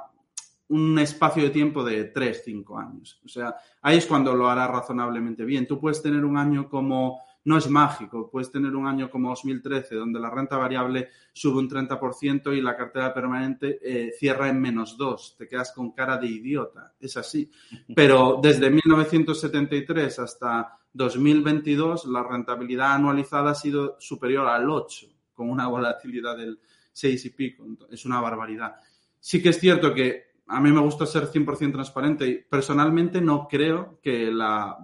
[0.73, 3.21] un espacio de tiempo de 3, 5 años.
[3.27, 5.67] O sea, ahí es cuando lo hará razonablemente bien.
[5.67, 9.97] Tú puedes tener un año como, no es mágico, puedes tener un año como 2013,
[9.97, 14.97] donde la renta variable sube un 30% y la cartera permanente eh, cierra en menos
[14.97, 15.37] 2.
[15.37, 16.95] Te quedas con cara de idiota.
[16.99, 17.51] Es así.
[17.95, 25.69] Pero desde 1973 hasta 2022, la rentabilidad anualizada ha sido superior al 8, con una
[25.69, 26.59] volatilidad del
[26.93, 27.67] 6 y pico.
[27.91, 28.77] Es una barbaridad.
[29.21, 33.49] Sí que es cierto que a mí me gusta ser 100% transparente y personalmente no
[33.49, 34.77] creo que la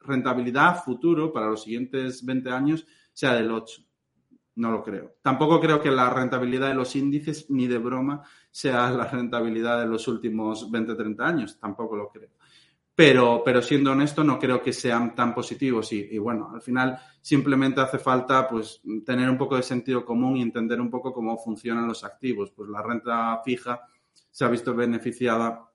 [0.00, 3.82] rentabilidad futuro para los siguientes 20 años sea del 8.
[4.56, 5.16] No lo creo.
[5.22, 9.86] Tampoco creo que la rentabilidad de los índices ni de broma sea la rentabilidad de
[9.86, 11.58] los últimos 20, 30 años.
[11.58, 12.28] Tampoco lo creo.
[12.94, 16.98] Pero, pero siendo honesto, no creo que sean tan positivos y, y, bueno, al final
[17.22, 21.38] simplemente hace falta pues tener un poco de sentido común y entender un poco cómo
[21.38, 22.50] funcionan los activos.
[22.50, 23.80] Pues la renta fija
[24.32, 25.70] se ha visto beneficiada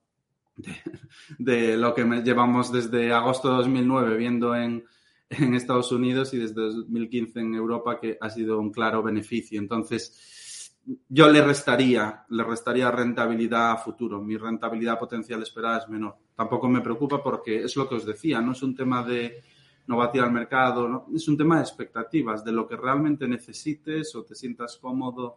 [1.38, 4.84] de, lo que llevamos desde agosto de 2009 viendo en,
[5.30, 9.58] en Estados Unidos y desde 2015 en Europa, que ha sido un claro beneficio.
[9.58, 10.74] Entonces,
[11.08, 14.20] yo le restaría, le restaría rentabilidad a futuro.
[14.20, 16.16] Mi rentabilidad potencial esperada es menor.
[16.34, 19.42] Tampoco me preocupa porque es lo que os decía, no es un tema de
[19.86, 24.22] no batir al mercado, es un tema de expectativas, de lo que realmente necesites o
[24.22, 25.36] te sientas cómodo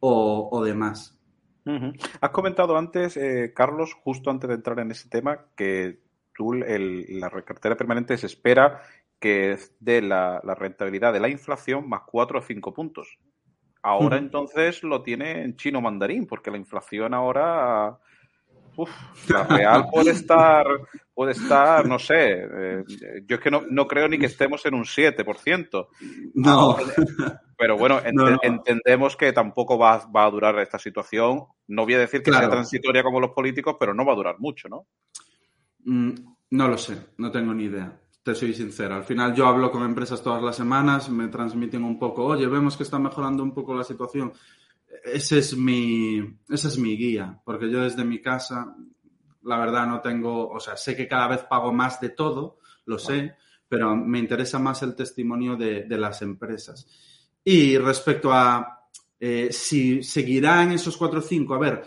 [0.00, 1.16] o, o demás.
[2.20, 5.98] Has comentado antes, eh, Carlos, justo antes de entrar en ese tema, que
[6.34, 8.82] tú, el, la cartera permanente se espera
[9.20, 13.18] que dé la, la, rentabilidad de la inflación más 4 o 5 puntos.
[13.82, 17.98] Ahora entonces lo tiene en chino mandarín, porque la inflación ahora
[18.76, 18.90] Uf,
[19.28, 20.66] la real puede estar,
[21.14, 22.84] puede estar, no sé, eh,
[23.26, 25.88] yo es que no, no, creo ni que estemos en un 7%.
[26.34, 26.76] No.
[27.58, 28.38] Pero bueno, ent no, no.
[28.42, 31.44] entendemos que tampoco va, va, a durar esta situación.
[31.68, 32.46] No voy a decir que claro.
[32.46, 34.86] sea transitoria como los políticos, pero no va a durar mucho, ¿no?
[35.84, 36.12] Mm,
[36.50, 37.98] no lo sé, no tengo ni idea.
[38.22, 38.94] Te soy sincero.
[38.94, 42.76] Al final yo hablo con empresas todas las semanas, me transmiten un poco, oye, vemos
[42.76, 44.32] que está mejorando un poco la situación
[45.04, 46.18] ese es mi,
[46.48, 48.74] es mi guía, porque yo desde mi casa,
[49.42, 52.98] la verdad no tengo, o sea, sé que cada vez pago más de todo, lo
[52.98, 53.36] sé,
[53.68, 56.86] pero me interesa más el testimonio de, de las empresas.
[57.44, 58.82] Y respecto a
[59.24, 61.84] eh, si seguirán esos 4 o 5, a ver,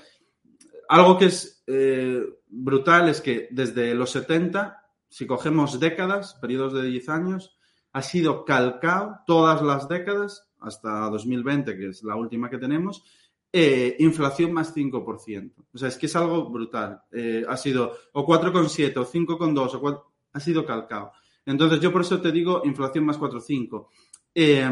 [0.88, 6.84] algo que es eh, brutal es que desde los 70, si cogemos décadas, periodos de
[6.84, 7.58] 10 años,
[7.92, 13.04] ha sido calcado todas las décadas hasta 2020, que es la última que tenemos,
[13.52, 15.66] eh, inflación más 5%.
[15.74, 17.02] O sea, es que es algo brutal.
[17.12, 21.12] Eh, ha sido o 4,7 o 5,2 o 4, ha sido calcado.
[21.46, 23.88] Entonces, yo por eso te digo inflación más 4,5.
[24.34, 24.70] Eh,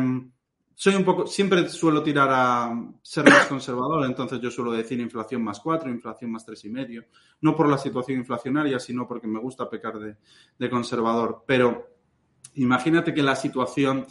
[0.75, 5.43] soy un poco, siempre suelo tirar a ser más conservador, entonces yo suelo decir inflación
[5.43, 7.05] más 4, inflación más 3,5.
[7.41, 10.17] No por la situación inflacionaria, sino porque me gusta pecar de,
[10.57, 11.43] de conservador.
[11.47, 11.87] Pero
[12.55, 14.05] imagínate que la situación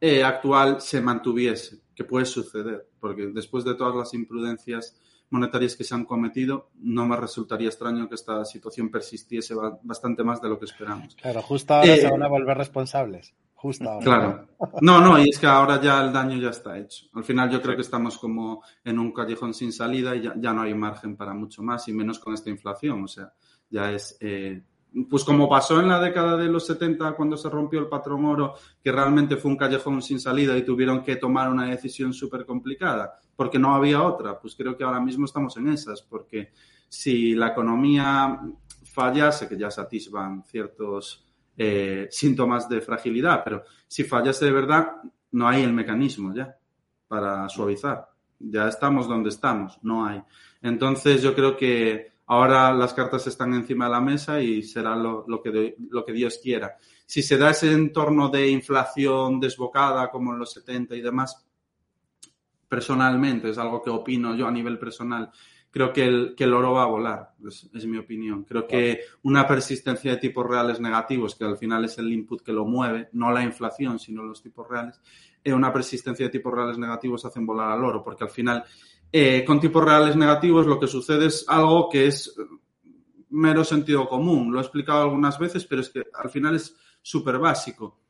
[0.00, 4.96] eh, actual se mantuviese, que puede suceder, porque después de todas las imprudencias
[5.30, 10.40] monetarias que se han cometido, no me resultaría extraño que esta situación persistiese bastante más
[10.40, 11.14] de lo que esperamos.
[11.16, 13.34] Claro, justo ahora eh, se van a volver responsables.
[13.54, 14.04] Justo ahora.
[14.04, 14.48] Claro.
[14.80, 17.06] No, no, y es que ahora ya el daño ya está hecho.
[17.14, 20.52] Al final yo creo que estamos como en un callejón sin salida y ya, ya
[20.52, 23.02] no hay margen para mucho más y menos con esta inflación.
[23.02, 23.32] O sea,
[23.68, 24.62] ya es eh,
[25.08, 28.54] pues como pasó en la década de los 70 cuando se rompió el patrón oro,
[28.82, 33.18] que realmente fue un callejón sin salida y tuvieron que tomar una decisión súper complicada,
[33.36, 36.52] porque no había otra, pues creo que ahora mismo estamos en esas, porque
[36.88, 38.40] si la economía
[38.84, 41.24] fallase, que ya se atisban ciertos
[41.56, 44.92] eh, síntomas de fragilidad, pero si fallase de verdad,
[45.32, 46.56] no hay el mecanismo ya
[47.06, 48.08] para suavizar.
[48.38, 50.22] Ya estamos donde estamos, no hay.
[50.62, 55.24] Entonces yo creo que Ahora las cartas están encima de la mesa y será lo,
[55.42, 56.76] que, lo que Dios quiera.
[57.06, 61.46] Si se da ese entorno de inflación desbocada como en los 70 y demás,
[62.68, 65.30] personalmente, es algo que opino yo a nivel personal,
[65.70, 68.44] creo que el, que el oro va a volar, es, mi opinión.
[68.44, 72.52] Creo que una persistencia de tipos reales negativos, que al final es el input que
[72.52, 75.00] lo mueve, no la inflación, sino los tipos reales,
[75.42, 78.64] eh, una persistencia de tipos reales negativos hacen volar al oro, porque al final,
[79.10, 82.34] eh, con tipos reales negativos, lo que sucede es algo que es
[83.30, 84.52] mero sentido común.
[84.52, 88.00] Lo he explicado algunas veces, pero es que al final es súper básico.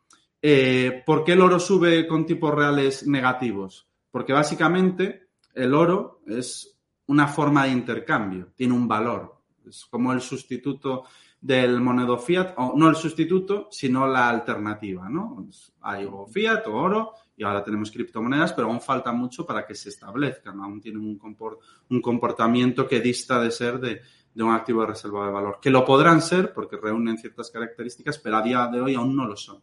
[0.40, 3.88] Eh, ¿Por qué el oro sube con tipos reales negativos?
[4.10, 9.36] Porque básicamente el oro es una forma de intercambio, tiene un valor.
[9.66, 11.04] Es como el sustituto
[11.40, 15.46] del monedo fiat, o no el sustituto, sino la alternativa, ¿no?
[15.82, 19.76] Hay o fiat o oro y ahora tenemos criptomonedas, pero aún falta mucho para que
[19.76, 24.02] se establezcan, aún tienen un, comportamiento que dista de ser de,
[24.42, 28.38] un activo de reserva de valor, que lo podrán ser porque reúnen ciertas características, pero
[28.38, 29.62] a día de hoy aún no lo son.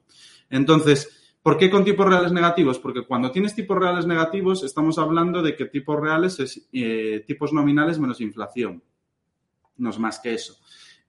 [0.50, 2.80] Entonces, ¿Por qué con tipos reales negativos?
[2.80, 7.54] Porque cuando tienes tipos reales negativos, estamos hablando de que tipos reales es eh, tipos
[7.54, 8.82] nominales menos inflación.
[9.78, 10.58] No es más que eso.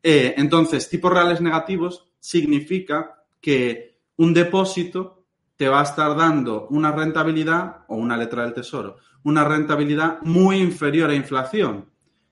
[0.03, 5.16] Eh, entonces, tipos reales negativos significa que un depósito
[5.57, 10.59] te va a estar dando una rentabilidad, o una letra del tesoro, una rentabilidad muy
[10.59, 11.91] inferior a inflación.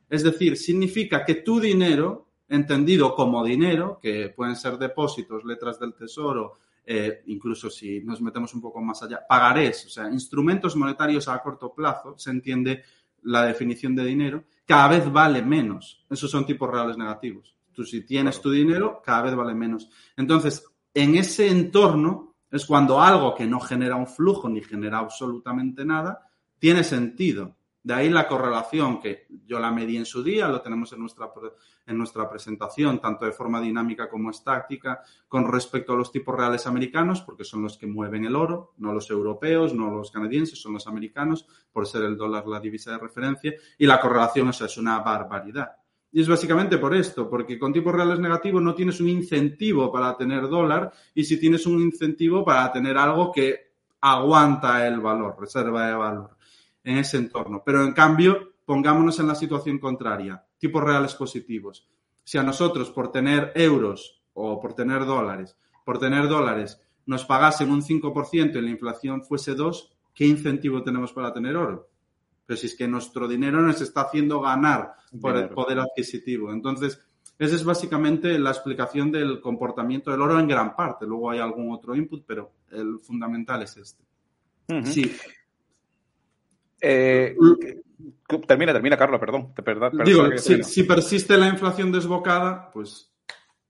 [0.08, 5.94] Es decir, significa que tu dinero, entendido como dinero, que pueden ser depósitos, letras del
[5.94, 11.26] tesoro, eh, incluso si nos metemos un poco más allá, pagarés, o sea, instrumentos monetarios
[11.28, 12.82] a corto plazo, se entiende
[13.22, 16.04] la definición de dinero, cada vez vale menos.
[16.10, 17.56] Esos son tipos reales negativos.
[17.72, 19.88] Tú si tienes tu dinero, cada vez vale menos.
[20.16, 25.84] Entonces, en ese entorno es cuando algo que no genera un flujo ni genera absolutamente
[25.84, 27.56] nada, tiene sentido.
[27.82, 31.32] De ahí la correlación que yo la medí en su día, lo tenemos en nuestra,
[31.84, 36.64] en nuestra presentación, tanto de forma dinámica como estática, con respecto a los tipos reales
[36.68, 40.74] americanos, porque son los que mueven el oro, no los europeos, no los canadienses, son
[40.74, 45.00] los americanos, por ser el dólar la divisa de referencia, y la correlación es una
[45.00, 45.72] barbaridad.
[46.16, 50.16] Y es básicamente por esto, porque con tipos reales negativos no tienes un incentivo para
[50.16, 55.88] tener dólar y si tienes un incentivo para tener algo que aguanta el valor, reserva
[55.88, 56.36] de valor
[56.84, 57.64] en ese entorno.
[57.66, 61.88] Pero en cambio, pongámonos en la situación contraria, tipos reales positivos.
[62.22, 67.72] Si a nosotros por tener euros o por tener dólares, por tener dólares, nos pagasen
[67.72, 71.88] un 5% y la inflación fuese 2, ¿qué incentivo tenemos para tener oro?
[72.46, 76.52] Pero si es que nuestro dinero nos está haciendo ganar por el poder adquisitivo.
[76.52, 77.00] Entonces,
[77.38, 81.06] esa es básicamente la explicación del comportamiento del oro en gran parte.
[81.06, 84.04] Luego hay algún otro input, pero el fundamental es este.
[84.84, 85.14] Sí.
[86.80, 87.34] Eh,
[88.46, 89.52] termina, termina, Carlos, perdón.
[90.04, 93.12] Digo, si, persiste la inflación desbocada, pues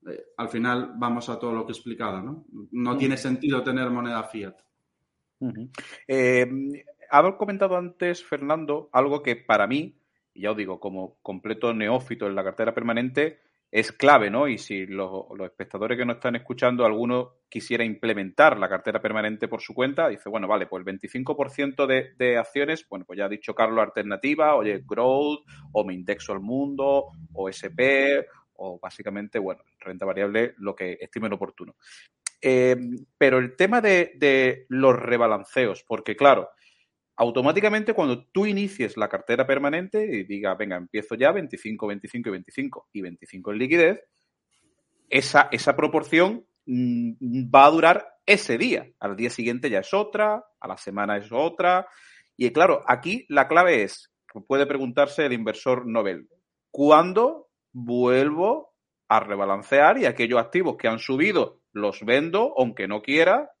[0.07, 2.45] eh, al final vamos a todo lo que he explicado, ¿no?
[2.71, 4.55] No tiene sentido tener moneda fiat.
[6.07, 6.47] Eh,
[7.09, 9.97] ha comentado antes, Fernando, algo que para mí,
[10.33, 13.39] y ya os digo, como completo neófito en la cartera permanente,
[13.71, 14.47] es clave, ¿no?
[14.47, 19.61] Y si los, espectadores que nos están escuchando, alguno quisiera implementar la cartera permanente por
[19.61, 21.85] su cuenta, dice, bueno, vale, pues el 25%
[22.17, 26.39] de, acciones, bueno, pues ya ha dicho Carlos alternativa, oye, growth, o me indexo al
[26.39, 31.75] mundo, o SP, o básicamente, bueno, renta variable, lo que estimen oportuno.
[32.41, 32.77] Eh,
[33.17, 36.49] pero el tema de los rebalanceos, porque claro,
[37.17, 42.31] automáticamente cuando tú inicies la cartera permanente y diga, venga, empiezo ya 25, 25 y
[42.31, 43.99] 25 y 25 en liquidez,
[45.09, 48.89] esa, esa proporción mm, va a durar ese día.
[48.99, 51.87] Al día siguiente ya es otra, a la semana es otra.
[52.35, 54.11] Y claro, aquí la clave es,
[54.47, 56.27] puede preguntarse el inversor Nobel,
[56.71, 58.73] ¿cuándo vuelvo
[59.07, 63.51] a rebalancear y aquellos activos que han subido los vendo, aunque no quiera,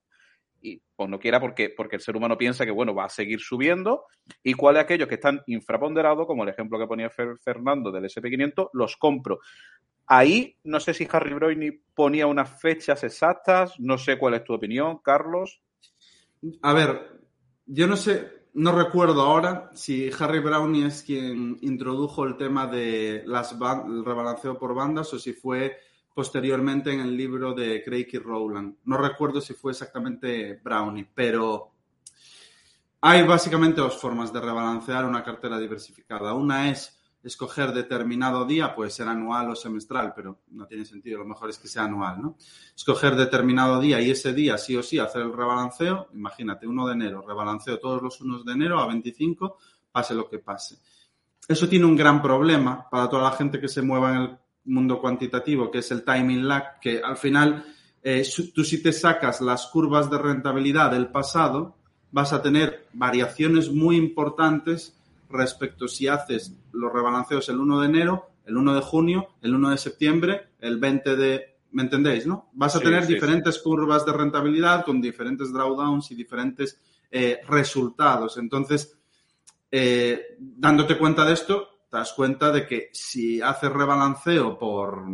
[0.95, 4.05] o no quiera porque, porque el ser humano piensa que, bueno, va a seguir subiendo,
[4.43, 8.97] y cuáles aquellos que están infraponderados, como el ejemplo que ponía Fernando del SP500, los
[8.97, 9.39] compro.
[10.07, 14.53] Ahí no sé si Harry Brownie ponía unas fechas exactas, no sé cuál es tu
[14.53, 15.61] opinión, Carlos.
[16.61, 17.19] A ver,
[17.65, 23.23] yo no sé, no recuerdo ahora si Harry Brownie es quien introdujo el tema de
[23.25, 25.77] las el rebalanceo por bandas o si fue
[26.15, 28.77] posteriormente en el libro de Craig y Rowland.
[28.85, 31.73] No recuerdo si fue exactamente Brownie, pero
[33.01, 36.33] hay básicamente dos formas de rebalancear una cartera diversificada.
[36.33, 41.25] Una es escoger determinado día, puede ser anual o semestral, pero no tiene sentido, lo
[41.25, 42.37] mejor es que sea anual, ¿no?
[42.73, 46.93] Escoger determinado día y ese día sí o sí hacer el rebalanceo, imagínate, 1 de
[46.93, 49.57] enero, rebalanceo todos los 1 de enero a 25,
[49.91, 50.77] pase lo que pase.
[51.47, 54.99] eso tiene un gran problema para toda la gente que se mueva en el mundo
[54.99, 57.65] cuantitativo, que es el timing lag, que al final
[58.03, 61.75] eh, tú si te sacas las curvas de rentabilidad del pasado,
[62.11, 64.95] vas a tener variaciones muy importantes
[65.29, 69.71] respecto si haces los rebalanceos el 1 de enero, el 1 de junio, el 1
[69.71, 71.55] de septiembre, el 20 de...
[71.71, 72.49] ¿Me entendéis, no?
[72.53, 76.79] Vas a Sí, tener sí, diferentes curvas de rentabilidad con diferentes drawdowns y diferentes
[77.11, 78.37] eh, resultados.
[78.37, 78.97] Entonces,
[79.71, 85.05] eh, dándote cuenta de esto, te das cuenta de que si haces rebalanceo por,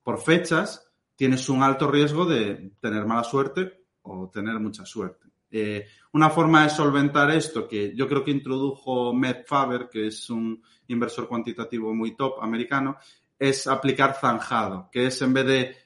[0.00, 5.26] por fechas, tienes un alto riesgo de tener mala suerte o tener mucha suerte.
[5.50, 10.30] Eh, una forma de solventar esto que yo creo que introdujo Matt Faber, que es
[10.30, 12.96] un inversor cuantitativo muy top americano,
[13.36, 15.76] es aplicar zanjado, que es en vez de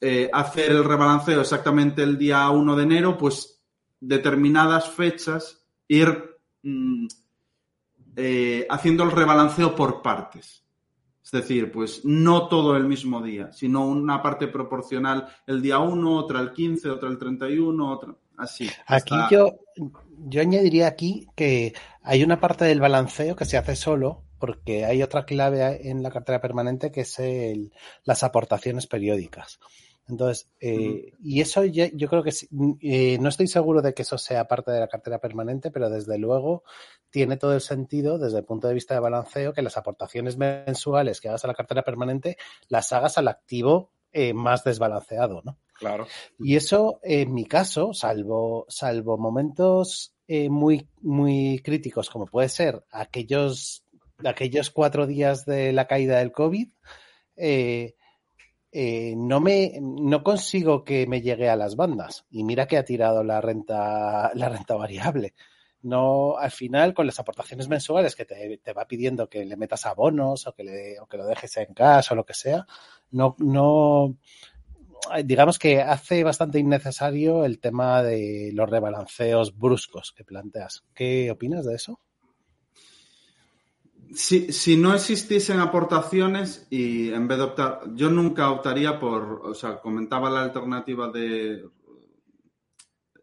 [0.00, 3.62] eh, hacer el rebalanceo exactamente el día 1 de enero, pues
[4.00, 7.06] determinadas fechas ir mm,
[8.18, 10.64] eh, haciendo el rebalanceo por partes.
[11.24, 16.16] Es decir, pues no todo el mismo día, sino una parte proporcional el día 1,
[16.16, 18.66] otra el 15, otra el 31, otra así.
[18.86, 19.58] Aquí hasta- yo,
[20.26, 25.02] yo añadiría aquí que hay una parte del balanceo que se hace solo, porque hay
[25.02, 27.72] otra clave en la cartera permanente que es el-
[28.04, 29.58] las aportaciones periódicas.
[30.08, 32.48] Entonces, eh, y eso ya- yo creo que sí,
[32.80, 36.16] eh, no estoy seguro de que eso sea parte de la cartera permanente, pero desde
[36.18, 36.62] luego
[37.10, 41.20] tiene todo el sentido desde el punto de vista de balanceo que las aportaciones mensuales
[41.20, 42.36] que hagas a la cartera permanente
[42.68, 45.58] las hagas al activo eh, más desbalanceado, ¿no?
[45.74, 46.06] Claro.
[46.38, 52.84] Y eso, en mi caso, salvo, salvo momentos eh, muy, muy críticos, como puede ser
[52.90, 53.84] aquellos,
[54.24, 56.68] aquellos cuatro días de la caída del COVID,
[57.36, 57.94] eh,
[58.72, 62.26] eh, no me no consigo que me llegue a las bandas.
[62.30, 65.34] Y mira que ha tirado la renta, la renta variable.
[65.82, 69.86] No, al final, con las aportaciones mensuales que te, te va pidiendo que le metas
[69.86, 72.66] abonos o que, le, o que lo dejes en cash o lo que sea,
[73.12, 74.16] no, no,
[75.24, 80.84] digamos que hace bastante innecesario el tema de los rebalanceos bruscos que planteas.
[80.94, 82.00] ¿Qué opinas de eso?
[84.14, 89.80] Si, no existiesen aportaciones y en vez de optar, yo nunca optaría por, o sea,
[89.80, 91.68] comentaba la alternativa de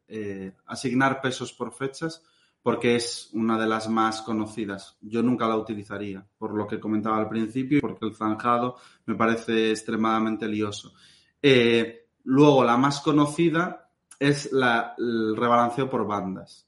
[0.07, 2.23] eh, asignar pesos por fechas
[2.65, 4.97] porque es una de las más conocidas.
[4.99, 9.69] Yo nunca la utilizaría, por lo que comentaba al principio, porque el zanjado me parece
[9.69, 10.93] extremadamente lioso.
[11.43, 16.64] Eh, luego, la más conocida es la, el rebalanceo por bandas,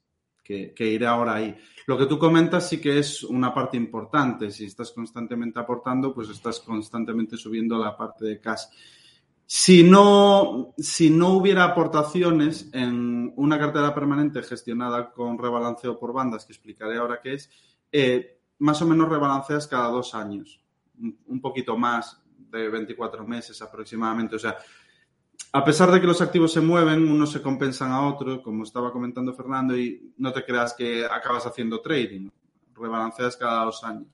[0.48, 1.54] que, iré ahora ahí.
[1.86, 4.50] Lo que tú comentas sí que es una parte importante.
[4.50, 8.62] Si estás constantemente aportando, pues estás constantemente subiendo la parte de cash.
[9.44, 16.44] Si no, si no hubiera aportaciones en una cartera permanente gestionada con rebalanceo por bandas,
[16.44, 17.50] que explicaré ahora qué es,
[17.92, 20.60] eh, más o menos rebalanceas cada dos años,
[21.26, 24.36] un poquito más de 24 meses aproximadamente.
[24.36, 24.56] O sea,
[25.52, 28.92] a pesar de que los activos se mueven, unos se compensan a otros, como estaba
[28.92, 32.28] comentando Fernando, y no te creas que acabas haciendo trading,
[32.74, 34.08] rebalanceas cada dos años.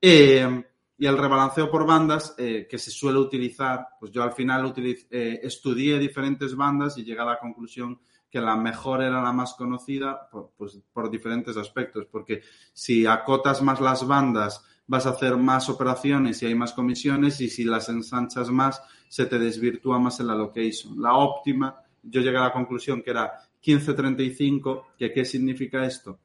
[0.00, 0.64] Eh,
[0.98, 5.06] y el rebalanceo por bandas eh, que se suele utilizar, pues yo al final utiliz,
[5.10, 8.00] eh, estudié diferentes bandas y llegué a la conclusión
[8.30, 12.42] que la mejor era la más conocida por, pues, por diferentes aspectos, porque
[12.72, 17.48] si acotas más las bandas vas a hacer más operaciones y hay más comisiones y
[17.48, 21.00] si las ensanchas más se te desvirtúa más en la location.
[21.00, 26.18] La óptima, yo llegué a la conclusión que era 15.35, que ¿qué significa esto?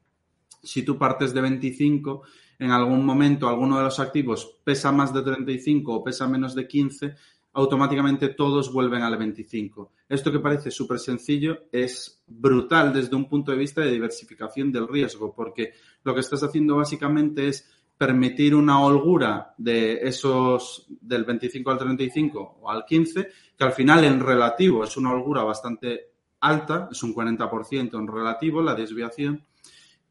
[0.62, 2.22] Si tú partes de 25,
[2.58, 6.66] en algún momento alguno de los activos pesa más de 35 o pesa menos de
[6.66, 7.14] 15,
[7.52, 9.92] automáticamente todos vuelven al 25.
[10.08, 14.88] Esto que parece súper sencillo es brutal desde un punto de vista de diversificación del
[14.88, 15.72] riesgo, porque
[16.04, 17.68] lo que estás haciendo básicamente es
[17.98, 24.04] permitir una holgura de esos del 25 al 35 o al 15, que al final
[24.04, 29.44] en relativo es una holgura bastante alta, es un 40% en relativo la desviación,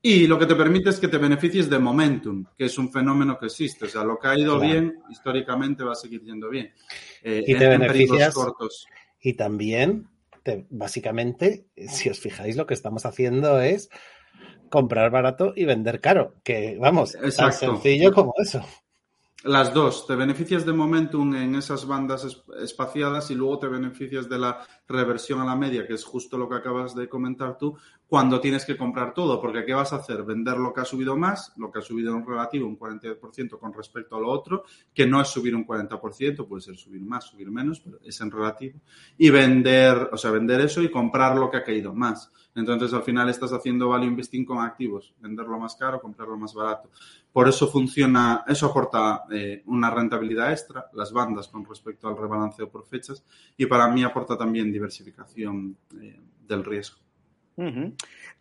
[0.02, 3.38] y lo que te permite es que te beneficies de momentum, que es un fenómeno
[3.40, 3.86] que existe.
[3.86, 4.72] O sea, lo que ha ido Claro.
[4.74, 6.72] bien, históricamente va a seguir yendo bien.
[7.24, 8.86] Eh, Y te en, beneficias- cortos.
[9.20, 10.08] Y también,
[10.44, 13.90] te- básicamente, si os fijáis, lo que estamos haciendo es
[14.70, 16.36] comprar barato y vender caro.
[16.44, 17.58] Que vamos, tan Exacto.
[17.58, 18.62] sencillo como eso.
[19.44, 24.28] Las dos, te beneficias de momentum en esas bandas es- espaciadas y luego te beneficias
[24.28, 27.78] de la reversión a la media, que es justo lo que acabas de comentar tú,
[28.08, 30.24] cuando tienes que comprar todo, porque ¿qué vas a hacer?
[30.24, 33.72] Vender lo que ha subido más, lo que ha subido en relativo un 40% con
[33.74, 37.52] respecto a lo otro, que no es subir un 40%, puede ser subir más, subir
[37.52, 38.80] menos, pero es en relativo,
[39.20, 42.32] y vender, o sea, vender eso y comprar lo que ha caído más.
[42.58, 46.90] Entonces, al final estás haciendo value investing con activos, venderlo más caro, comprarlo más barato.
[47.32, 52.68] Por eso funciona, eso aporta eh, una rentabilidad extra, las bandas con respecto al rebalanceo
[52.68, 53.24] por fechas,
[53.56, 56.98] y para mí aporta también diversificación eh, del riesgo.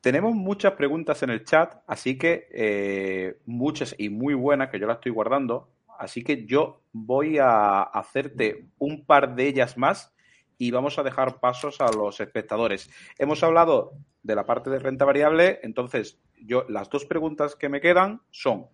[0.00, 4.86] Tenemos muchas preguntas en el chat, así que eh, muchas y muy buenas que yo
[4.86, 5.70] las estoy guardando.
[5.98, 10.14] Así que yo voy a hacerte un par de ellas más
[10.58, 12.90] y vamos a dejar pasos a los espectadores.
[13.18, 13.92] Hemos hablado
[14.22, 18.66] de la parte de renta variable, entonces yo las dos preguntas que me quedan son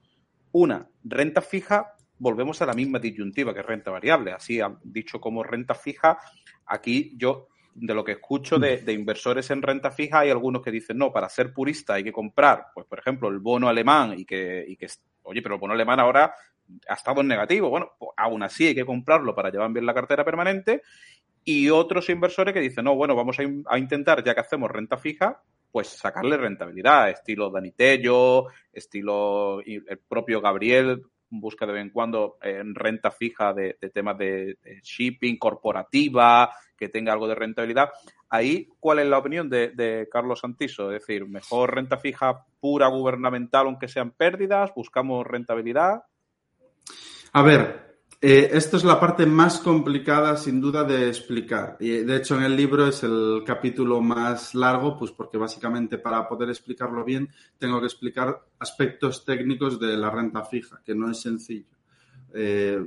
[0.52, 5.42] una, renta fija, volvemos a la misma disyuntiva que renta variable, así han dicho como
[5.42, 6.18] renta fija,
[6.66, 10.98] aquí yo de lo que escucho de, inversores en renta fija hay algunos que dicen,
[10.98, 14.64] no, para ser purista hay que comprar, pues por ejemplo, el bono alemán y que,
[14.68, 14.88] y que
[15.22, 16.34] oye, pero el bono alemán ahora
[16.88, 17.68] ha estado en negativo.
[17.70, 20.82] Bueno, pues aún así hay que comprarlo para llevar bien la cartera permanente
[21.44, 25.42] y otros inversores que dicen, no, bueno, vamos a, intentar, ya que hacemos renta fija,
[25.70, 32.74] pues sacarle rentabilidad, estilo Danitello, estilo el propio Gabriel, busca de vez en cuando en
[32.74, 37.90] renta fija de, temas de, shipping, corporativa, que tenga algo de rentabilidad.
[38.28, 40.92] Ahí, ¿cuál es la opinión de, de, Carlos Santiso?
[40.92, 46.02] Es decir, mejor renta fija pura gubernamental, aunque sean pérdidas, buscamos rentabilidad.
[47.32, 47.82] A ver,
[48.24, 51.76] eh, esto es la parte más complicada, sin duda, de explicar.
[51.80, 56.28] Y de hecho, en el libro es el capítulo más largo, pues porque básicamente para
[56.28, 57.28] poder explicarlo bien,
[57.58, 61.76] tengo que explicar aspectos técnicos de la renta fija, que no es sencillo.
[62.32, 62.80] Eh,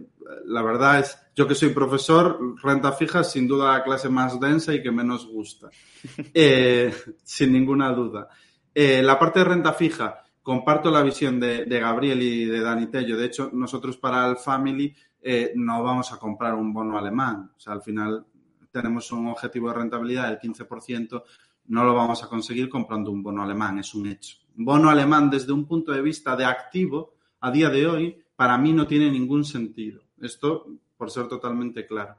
[0.46, 4.40] la verdad es, yo que soy profesor, renta fija es sin duda la clase más
[4.40, 5.70] densa y que menos gusta,
[6.34, 8.30] eh, sin ninguna duda.
[8.74, 13.18] la parte de renta fija, comparto la visión de, Gabriel y de Dani Tello.
[13.18, 17.52] De hecho, nosotros para el Family eh, no vamos a comprar un bono alemán.
[17.58, 18.24] O sea, al final
[18.70, 21.24] tenemos un objetivo de rentabilidad del 15%,
[21.70, 24.38] no lo vamos a conseguir comprando un bono alemán, es un hecho.
[24.54, 28.72] Bono alemán desde un punto de vista de activo, a día de hoy, para mí
[28.72, 30.04] no tiene ningún sentido.
[30.22, 32.18] Esto por ser totalmente claro.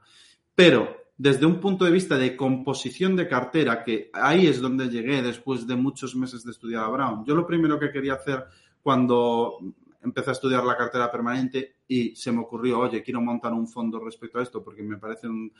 [0.53, 5.21] Pero desde un punto de vista de composición de cartera, que ahí es donde llegué
[5.21, 8.45] después de muchos meses de estudiar a Brown, yo lo primero que quería hacer
[8.83, 9.57] cuando
[10.03, 13.99] empecé a estudiar la cartera permanente y se me ocurrió, oye, quiero montar un fondo
[13.99, 15.51] respecto a esto porque me parece un,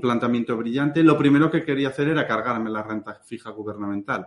[0.00, 1.02] planteamiento brillante.
[1.02, 4.26] Lo primero que quería hacer era cargarme la renta fija gubernamental.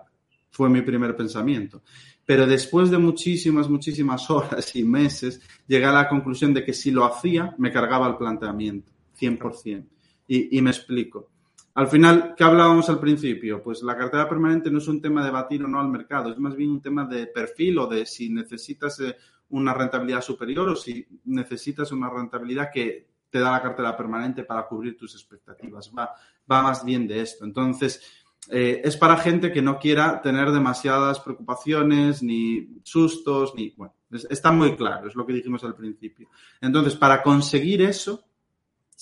[0.49, 1.83] Fue mi primer pensamiento.
[2.25, 6.91] Pero después de muchísimas, muchísimas horas y meses, llegué a la conclusión de que si
[6.91, 9.85] lo hacía, me cargaba el planteamiento, 100%.
[10.31, 11.31] Y, me explico.
[11.73, 13.63] Al final, ¿qué hablábamos al principio?
[13.63, 16.37] Pues la cartera permanente no es un tema de batir o no al mercado, es
[16.37, 19.15] más bien un tema de perfil o de si necesitas eh,
[19.49, 24.67] una rentabilidad superior o si necesitas una rentabilidad que te da la cartera permanente para
[24.67, 25.91] cubrir tus expectativas.
[25.97, 26.13] Va,
[26.51, 27.43] va más bien de esto.
[27.43, 28.03] Entonces,
[28.49, 33.73] eh, es para gente que no quiera tener demasiadas preocupaciones, ni sustos, ni.
[33.75, 33.93] Bueno,
[34.29, 36.29] está muy claro, es lo que dijimos al principio.
[36.61, 38.28] Entonces, para conseguir eso,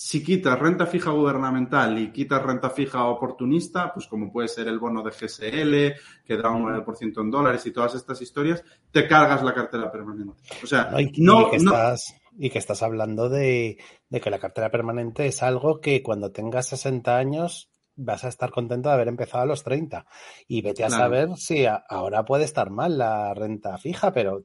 [0.00, 4.78] si quitas renta fija gubernamental y quitas renta fija oportunista, pues como puede ser el
[4.78, 9.42] bono de GSL, que da un 9% en dólares y todas estas historias, te cargas
[9.42, 10.34] la cartera permanente.
[10.62, 13.76] O sea, no, y, que Estás, y que estás hablando de,
[14.08, 18.90] que la cartera permanente es algo que cuando tengas 60 años vas a estar contento
[18.90, 20.06] de haber empezado a los 30.
[20.46, 24.44] Y vete a saber si ahora puede estar mal la renta fija, pero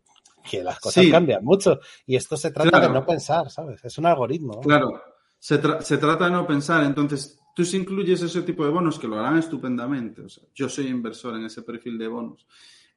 [0.50, 1.80] que las cosas cambian mucho.
[2.08, 3.86] Y esto se trata de no pensar, ¿sabes?
[3.86, 4.60] Es un algoritmo.
[4.62, 5.00] Claro,
[5.44, 5.58] se,
[5.98, 6.86] trata de no pensar.
[6.86, 10.70] Entonces, tú si incluyes ese tipo de bonos, que lo harán estupendamente, o sea, yo
[10.70, 12.48] soy inversor en ese perfil de bonos,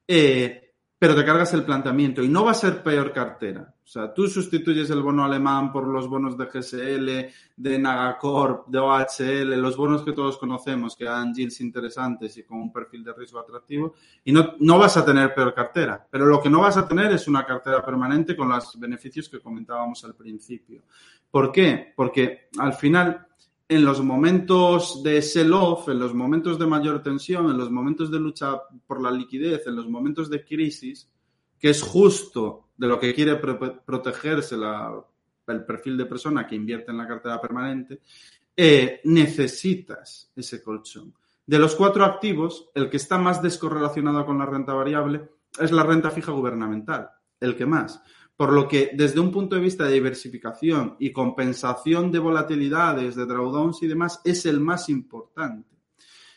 [0.07, 0.66] eh,
[0.99, 3.75] pero te cargas el planteamiento y no va a ser peor cartera.
[3.85, 8.79] O sea, tú sustituyes el bono alemán por los bonos de GSL, de Nagacorp, de
[8.79, 13.13] OHL, los bonos que todos conocemos que dan yields interesantes y con un perfil de
[13.13, 13.95] riesgo atractivo
[14.25, 16.05] y no, no vas a tener peor cartera.
[16.11, 19.41] Pero lo que no vas a tener es una cartera permanente con los beneficios que
[19.41, 20.83] comentábamos al principio.
[21.31, 21.93] ¿Por qué?
[21.95, 23.26] Porque al final
[23.69, 28.21] en los momentos de sell-off, en los momentos de mayor tensión, en los momentos de
[28.21, 31.11] lucha por la liquidez, en los momentos de crisis,
[31.59, 34.57] que es justo de lo que quiere protegerse
[35.47, 38.03] el perfil de persona que invierte en la cartera permanente,
[38.57, 41.15] eh, necesitas ese colchón.
[41.45, 45.83] De los cuatro activos, el que está más descorrelacionado con la renta variable es la
[45.83, 47.11] renta fija gubernamental,
[47.41, 48.03] el que más.
[48.37, 53.25] Por lo que, desde un punto de vista de diversificación y compensación de volatilidades, de
[53.25, 55.77] drawdowns y demás, es el más importante.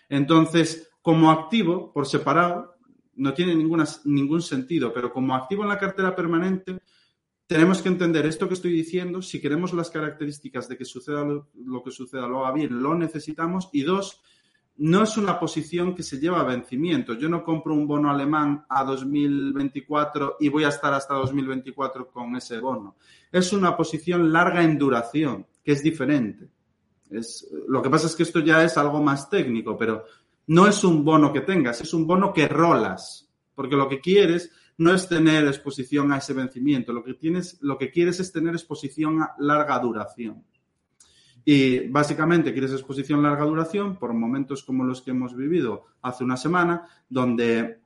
[0.08, 2.78] Entonces, como activo, por separado,
[3.16, 6.80] no tiene ninguna, ningún sentido, pero como activo en la cartera permanente,
[7.48, 11.50] tenemos que entender esto que estoy diciendo, si queremos las características de que suceda lo,
[11.66, 14.22] lo que suceda, lo haga bien, lo necesitamos, y dos,
[14.80, 17.14] no es una posición que se lleva a vencimiento.
[17.14, 22.36] Yo no compro un bono alemán a 2024 y voy a estar hasta 2024 con
[22.38, 22.96] ese bono.
[23.30, 26.50] Es una posición larga en duración, que es diferente.
[27.10, 30.06] Es, lo que pasa es que esto ya es algo más técnico, pero
[30.48, 34.50] no es un bono que tengas, es un bono que rolas, porque lo que quieres
[34.78, 38.54] no es tener exposición a ese vencimiento, lo que tienes, lo que quieres es tener
[38.54, 40.46] exposición a larga duración.
[41.46, 46.38] Y básicamente quieres exposición larga duración por momentos como los que hemos vivido hace una
[46.38, 47.80] semana, donde,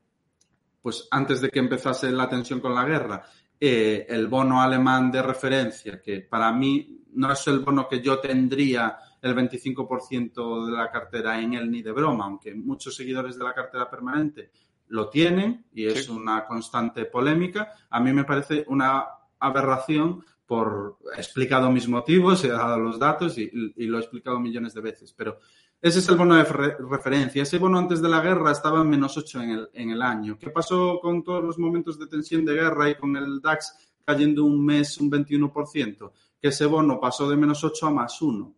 [0.81, 3.23] pues antes de que empezase la tensión con la guerra,
[3.59, 8.19] eh, el bono alemán de referencia, que para mí no es el bono que yo
[8.19, 13.45] tendría el 25% de la cartera en él ni de broma, aunque muchos seguidores de
[13.45, 14.51] la cartera permanente
[14.89, 17.71] lo tienen y es una constante polémica.
[17.89, 19.05] A mí me parece una
[19.39, 24.73] aberración por he explicado mis motivos, he dado los datos y, lo he explicado millones
[24.73, 25.39] de veces, pero
[25.81, 27.43] ese es el bono de referencia.
[27.43, 30.37] Ese bono antes de la guerra estaba en menos 8 en el, en el año.
[30.39, 34.45] ¿Qué pasó con todos los momentos de tensión de guerra y con el DAX cayendo
[34.45, 36.11] un mes un 21%?
[36.41, 38.53] Que ese bono pasó de menos 8 a más 1.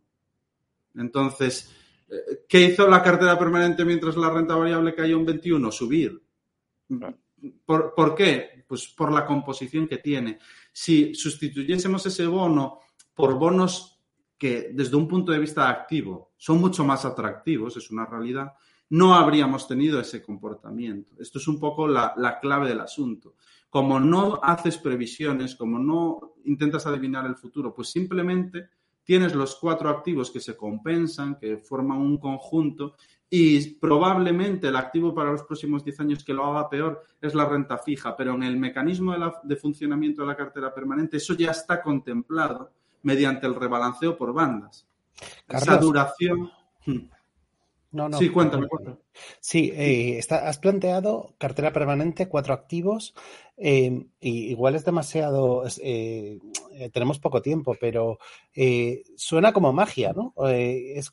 [0.97, 1.71] Entonces,
[2.09, 5.71] eh, ¿qué hizo la cartera permanente mientras la renta variable cayó un 21?
[5.71, 6.21] Subir.
[7.65, 8.63] ¿Por, ¿Por, qué?
[8.67, 10.39] Pues por la composición que tiene.
[10.77, 12.79] Si sustituyésemos ese bono
[13.13, 13.97] por bonos
[14.37, 18.51] que desde un punto de vista activo son mucho más atractivos, es una realidad,
[18.89, 21.15] no habríamos tenido ese comportamiento.
[21.17, 23.35] Esto es un poco la, la clave del asunto.
[23.69, 28.67] Como no haces previsiones, como no intentas adivinar el futuro, pues simplemente
[29.05, 32.97] tienes los cuatro activos que se compensan, que forman un conjunto
[33.29, 37.45] y probablemente el activo para los próximos 10 años que lo haga peor es la
[37.45, 41.81] renta fija, pero en el mecanismo de, funcionamiento de la cartera permanente eso ya está
[41.81, 42.71] contemplado
[43.01, 44.87] mediante el rebalanceo por bandas.
[45.47, 46.51] Esa duración.
[47.95, 48.17] No, no.
[48.17, 48.67] Sí, cuéntame.
[49.39, 53.15] Sí, eh, has planteado cartera permanente, cuatro activos.
[53.55, 55.63] Eh, y igual es demasiado.
[55.81, 56.37] Eh,
[56.91, 58.19] tenemos poco tiempo, pero
[59.15, 60.33] suena como magia, ¿no?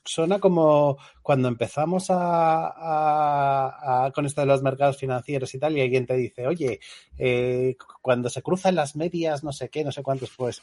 [0.05, 6.05] suena como cuando empezamos a, con esto de los mercados financieros y tal, y alguien
[6.05, 6.81] te dice, oye,
[8.01, 10.63] cuando se cruzan las medias, no sé qué, no sé cuántos, pues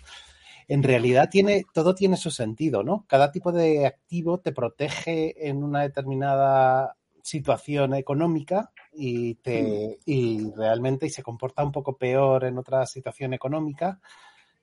[0.69, 3.03] en realidad tiene, todo tiene su sentido, ¿no?
[3.07, 11.07] Cada tipo de activo te protege en una determinada situación económica y, te, y realmente
[11.07, 13.99] y se comporta un poco peor en otra situación económica.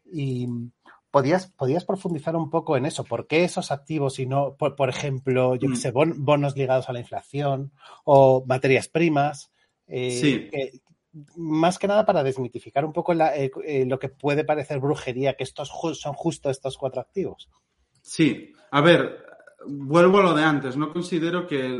[0.04, 0.48] Y
[1.10, 3.02] podías, podías profundizar un poco en eso.
[3.02, 5.76] ¿Por qué esos activos y no, por, ejemplo, yo que mm.
[5.76, 7.72] sé, bonos ligados a la inflación
[8.04, 9.50] o materias primas?
[9.88, 10.80] Eh, sí
[11.36, 15.44] más que nada para desmitificar un poco eh, eh, lo que puede parecer brujería, que
[15.44, 17.48] estos son justo estos cuatro activos.
[18.02, 19.24] Sí, a ver,
[19.66, 20.76] vuelvo a lo de antes.
[20.76, 21.78] No considero que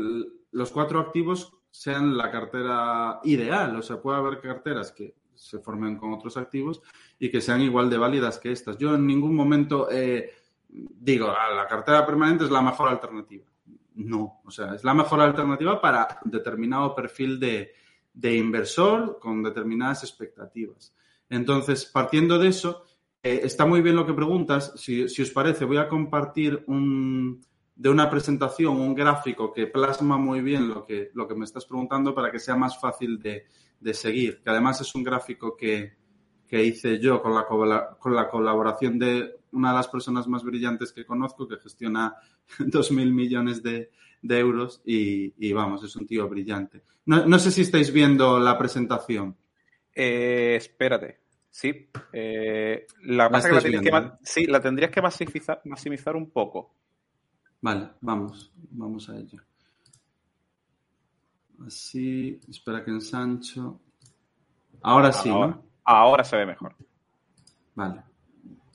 [0.51, 3.75] los cuatro activos sean la cartera ideal.
[3.75, 6.81] O sea, puede haber carteras que se formen con otros activos
[7.19, 8.77] y que sean igual de válidas que estas.
[8.77, 10.31] Yo en ningún momento eh,
[10.69, 13.45] digo, ah, la cartera permanente es la mejor alternativa.
[13.95, 17.73] No, o sea, es la mejor alternativa para determinado perfil de,
[18.17, 20.91] de inversor con determinadas expectativas.
[21.29, 22.83] Entonces, partiendo de eso,
[23.21, 24.73] eh, está muy bien lo que preguntas.
[24.75, 27.45] Si, os parece, voy a compartir un,
[27.75, 31.65] de una presentación un gráfico que plasma muy bien lo que, lo que me estás
[31.65, 33.45] preguntando para que sea más fácil de,
[33.93, 34.41] seguir.
[34.41, 35.95] Que además es un gráfico que,
[36.49, 37.45] hice yo con la,
[37.99, 42.15] con la colaboración de una de las personas más brillantes que conozco, que gestiona
[42.57, 43.91] 2.000 millones de,
[44.21, 46.83] de euros y, vamos, es un tío brillante.
[47.05, 49.35] No, sé si estáis viendo la presentación.
[49.93, 51.21] Eh, espérate.
[51.49, 51.89] Sí.
[52.13, 56.75] Eh, la, que, sí, la tendrías que maximizar, maximizar un poco.
[57.61, 59.41] Vale, vamos, vamos a ello.
[61.65, 63.79] Así, espera que ensancho.
[64.83, 65.63] Ahora sí, ¿no?
[65.83, 66.75] Ahora se ve mejor.
[67.73, 68.03] Vale.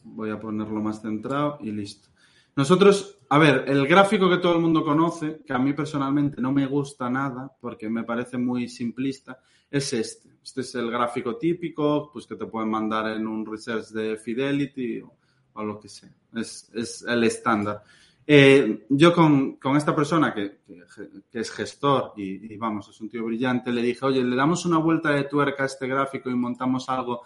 [0.04, 2.08] Voy a ponerlo más centrado y listo.
[2.54, 6.52] Nosotros, a ver, el gráfico que todo el mundo conoce, que a mí personalmente no
[6.52, 9.38] me gusta nada porque me parece muy simplista,
[9.70, 10.32] es este.
[10.42, 15.00] Este es el gráfico típico, pues que te pueden mandar en un research de Fidelity
[15.54, 16.10] o, lo que sea.
[16.34, 17.82] Es, el estándar.
[18.26, 20.58] Eh, yo con, esta persona que,
[21.32, 25.10] es gestor y, vamos, es un tío brillante, le dije, oye, le damos una vuelta
[25.10, 27.22] de tuerca a este gráfico y montamos algo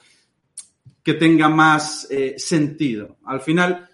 [1.02, 3.16] que tenga más eh, sentido.
[3.24, 3.88] Al final,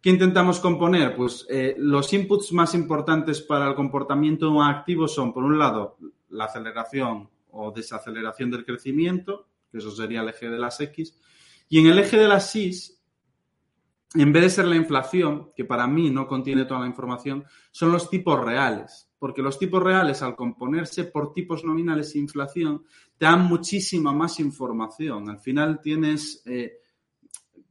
[0.00, 1.16] ¿Qué intentamos componer?
[1.16, 5.96] Pues eh, los inputs más importantes para el comportamiento activo son, por un lado,
[6.30, 11.18] la aceleración o desaceleración del crecimiento, que eso sería el eje de las X,
[11.68, 12.70] y en el eje de las Y
[14.14, 17.92] en vez de ser la inflación, que para mí no contiene toda la información, son
[17.92, 19.10] los tipos reales.
[19.18, 22.84] Porque los tipos reales, al componerse por tipos nominales e inflación,
[23.18, 25.28] te dan muchísima más información.
[25.28, 26.42] Al final tienes...
[26.46, 26.78] Eh,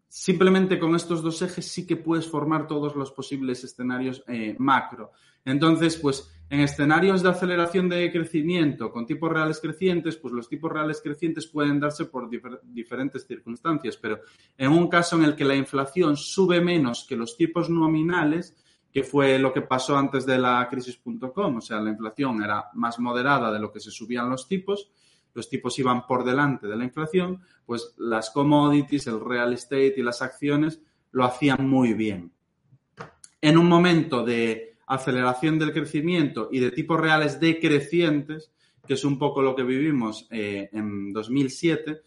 [0.07, 5.11] simplemente con estos dos ejes sí que puedes formar todos los posibles escenarios eh, macro.
[5.45, 10.71] Entonces, pues en escenarios de aceleración de crecimiento con tipos reales crecientes, pues los tipos
[10.71, 12.29] reales crecientes pueden darse por
[12.63, 14.21] diferentes circunstancias, pero
[14.57, 18.55] en un caso en el que la inflación sube menos que los tipos nominales,
[18.91, 22.97] que fue lo que pasó antes de la crisis.com, o sea, la inflación era más
[22.99, 24.89] moderada de lo que se subían los tipos,
[25.37, 30.01] los tipos iban por delante de la inflación, pues las commodities, el real estate y
[30.01, 30.81] las acciones
[31.11, 32.31] lo hacían muy bien.
[33.39, 38.51] En un momento de aceleración del crecimiento y de tipos reales decrecientes,
[38.87, 42.01] que es un poco lo que vivimos eh, en 2007,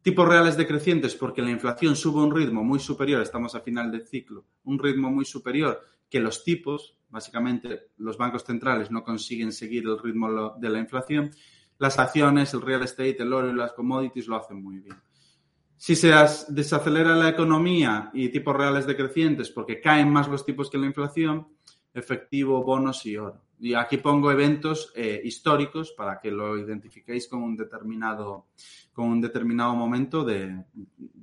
[0.00, 4.06] tipos reales decrecientes porque la inflación sube un ritmo muy superior, estamos a final de
[4.06, 9.84] ciclo, un ritmo muy superior que los tipos, básicamente los bancos centrales no consiguen seguir
[9.84, 11.32] el ritmo de la inflación,
[11.82, 14.96] las acciones, el real estate, el oro y las commodities lo hacen muy bien.
[15.76, 16.12] Si se
[16.48, 21.48] desacelera la economía y tipos reales decrecientes porque caen más los tipos que la inflación,
[21.92, 23.42] efectivo, bonos y oro.
[23.58, 28.46] Y aquí pongo eventos eh, históricos para que lo identifiquéis con un determinado,
[28.92, 30.64] con un determinado momento de,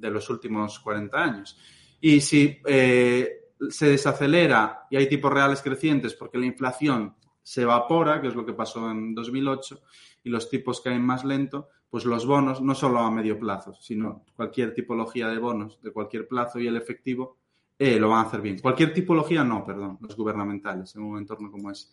[0.02, 1.58] los últimos 40 años.
[2.02, 8.22] Y si eh, se desacelera y hay tipos reales crecientes porque la inflación se evapora,
[8.22, 9.82] que es lo que pasó en 2008,
[10.24, 14.26] y los tipos caen más lento, pues los bonos, no solo a medio plazo, sino
[14.36, 17.38] cualquier tipología de bonos de cualquier plazo y el efectivo,
[17.78, 18.60] eh, lo van a hacer bien.
[18.60, 21.88] Cualquier tipología no, perdón, los gubernamentales en un entorno como ese.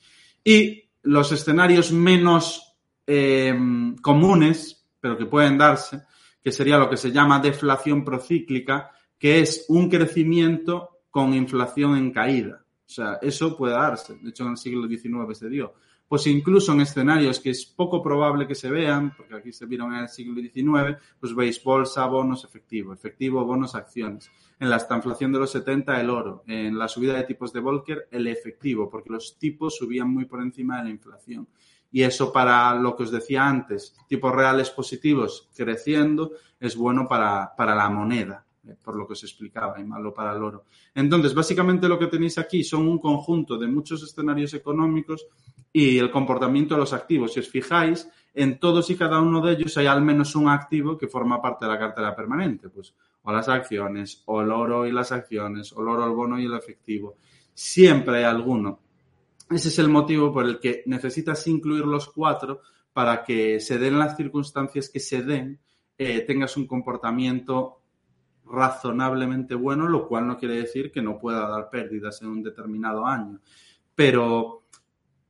[0.45, 6.03] Y los escenarios menos em, comunes, pero que pueden darse,
[6.43, 12.13] que sería lo que se llama deflación procíclica, que es un crecimiento con inflación en
[12.13, 12.65] caída.
[12.87, 14.17] O sea, eso puede darse.
[14.17, 15.75] De hecho, en el siglo XIX se dio
[16.09, 19.93] pues incluso en escenarios que es poco probable que se vean, porque aquí se vieron
[19.93, 24.31] en el siglo XIX, pues veis bolsa, bonos, efectivo, efectivo, bonos, acciones.
[24.59, 26.45] En la estanflación de los 70, el oro.
[26.47, 30.41] En la subida de tipos de Volcker, el efectivo, porque los tipos subían muy por
[30.41, 31.49] encima de la inflación.
[31.91, 37.55] Y eso para lo que os decía antes, tipos reales positivos creciendo, es bueno para,
[37.57, 40.65] para la moneda por lo que os explicaba, y malo para el oro.
[40.95, 45.27] Entonces, básicamente lo que tenéis aquí son un conjunto de muchos escenarios económicos
[45.73, 47.33] y el comportamiento de los activos.
[47.33, 50.99] Si os fijáis, en todos y cada uno de ellos hay al menos un activo
[50.99, 54.93] que forma parte de la cartera permanente, pues o las acciones, o el oro y
[54.93, 57.17] las acciones, o el oro, el bono y el efectivo.
[57.53, 58.79] Siempre hay alguno.
[59.51, 62.61] Ese es el motivo por el que necesitas incluir los cuatro
[62.93, 65.59] para que se den las circunstancias que se den,
[65.99, 67.81] eh, tengas un comportamiento
[68.49, 73.07] razonablemente bueno, lo cual no quiere decir que no pueda dar pérdidas en un determinado
[73.07, 73.41] año.
[73.95, 74.67] Pero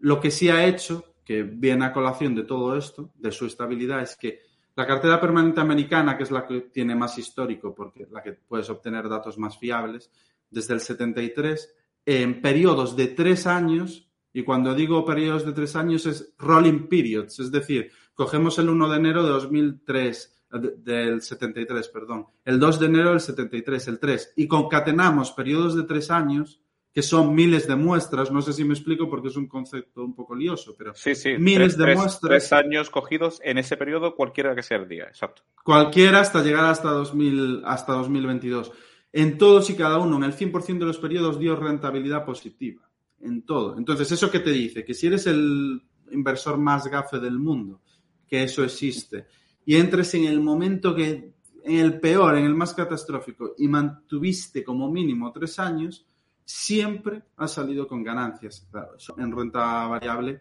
[0.01, 4.03] lo que sí ha hecho, que viene a colación de todo esto, de su estabilidad,
[4.03, 4.41] es que
[4.77, 8.69] la cartera permanente americana, que es la que tiene más histórico, porque la que puedes
[8.69, 10.11] obtener datos más fiables,
[10.51, 16.05] desde el 73, en periodos de tres años, y cuando digo periodos de tres años
[16.05, 22.27] es rolling periods, es decir, cogemos el 1 de enero de 2003, del 73, perdón,
[22.45, 26.61] el 2 de enero del 73, el 3, y concatenamos periodos de tres años,
[26.93, 30.15] que son miles de muestras, no sé si me explico porque es un concepto un
[30.15, 32.21] poco lioso, pero sí, sí, miles de muestras.
[32.21, 35.43] Tres años cogidos en ese periodo, cualquiera que sea el día, exacto.
[35.63, 38.73] Cualquiera hasta llegar hasta, 2000, hasta 2022.
[39.13, 42.89] En todos y cada uno, en el 100% de los periodos dio rentabilidad positiva,
[43.21, 43.77] en todo.
[43.77, 44.85] Entonces, ¿eso qué te dice?
[44.85, 45.83] Que si eres el
[46.13, 47.83] inversor más gafe del mundo,
[48.27, 49.27] que eso existe,
[49.67, 54.63] y entres en el momento que, en el peor, en el más catastrófico, y mantuviste
[54.63, 56.07] como mínimo tres años,
[56.45, 58.67] siempre has salido con ganancias.
[58.71, 60.41] Claro, en renta variable,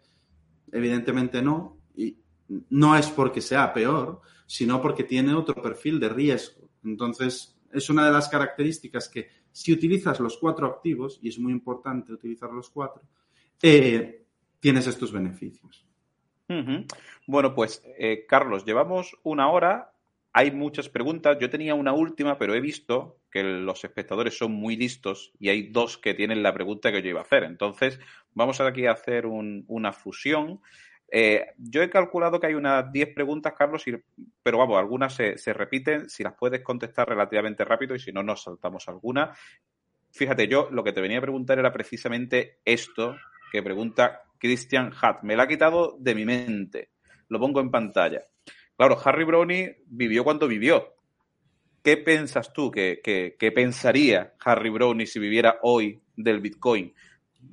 [0.72, 2.16] evidentemente no, y
[2.70, 6.70] no es porque sea peor, sino porque tiene otro perfil de riesgo.
[6.84, 11.52] Entonces, es una de las características que si utilizas los cuatro activos, y es muy
[11.52, 13.02] importante utilizar los cuatro,
[13.60, 14.24] eh,
[14.60, 15.84] tienes estos beneficios.
[17.28, 19.92] Bueno, pues eh, Carlos, llevamos una hora,
[20.32, 24.76] hay muchas preguntas, yo tenía una última, pero he visto que los espectadores son muy
[24.76, 27.44] listos y hay dos que tienen la pregunta que yo iba a hacer.
[27.44, 28.00] Entonces,
[28.34, 30.62] vamos aquí a hacer una fusión.
[31.12, 33.84] Eh, yo he calculado que hay unas 10 preguntas, Carlos,
[34.44, 36.10] pero vamos, algunas se, se, repiten.
[36.10, 39.34] Si las puedes contestar relativamente rápido y si no, nos saltamos alguna.
[40.12, 43.16] Fíjate, yo lo que te venía a preguntar era precisamente esto
[43.52, 45.24] que pregunta Christian Hatt.
[45.24, 46.90] Me la ha quitado de mi mente.
[47.30, 48.26] Lo pongo en pantalla.
[48.78, 50.96] Claro, Harry Brownie vivió cuando vivió.
[51.86, 56.92] ¿qué piensas tú que, que, pensaría Harry Brownie si viviera hoy del Bitcoin?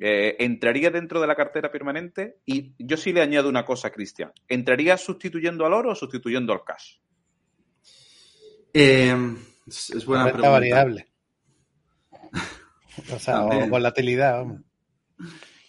[0.00, 2.38] Eh, ¿Entraría dentro de la cartera permanente?
[2.46, 4.32] Y yo sí le añado una cosa, Cristian.
[4.48, 6.96] ¿Entraría sustituyendo al oro o sustituyendo al cash?
[8.72, 9.14] Eh,
[9.66, 10.48] es buena pregunta.
[10.48, 11.06] variable.
[13.10, 14.44] O sea, o volatilidad.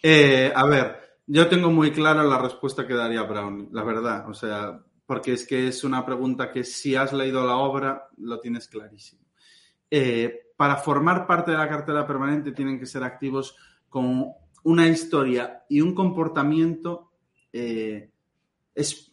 [0.02, 4.28] Eh, a ver, yo tengo muy clara la respuesta que daría Brown, la verdad.
[4.28, 8.40] O sea, porque es que es una pregunta que si has leído la obra lo
[8.40, 9.22] tienes clarísimo.
[9.90, 13.56] Eh, para formar parte de la cartera permanente tienen que ser activos
[13.88, 14.26] con
[14.64, 17.12] una historia y un comportamiento,
[17.52, 18.10] eh,
[18.74, 19.10] es,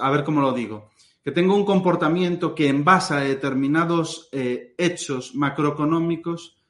[0.00, 0.90] a ver cómo lo digo,
[1.24, 6.61] que tenga un comportamiento que en base a determinados eh, hechos macroeconómicos,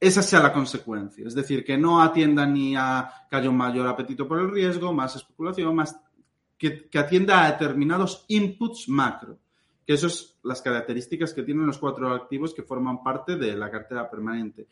[0.00, 1.26] esa sea la consecuencia.
[1.26, 4.92] Es decir, que no atienda ni a que haya un mayor apetito por el riesgo,
[4.92, 6.00] más especulación, más
[6.56, 9.38] que, atienda a determinados inputs macro,
[9.86, 13.70] que esas son las características que tienen los cuatro activos que forman parte de la
[13.70, 14.66] cartera permanente.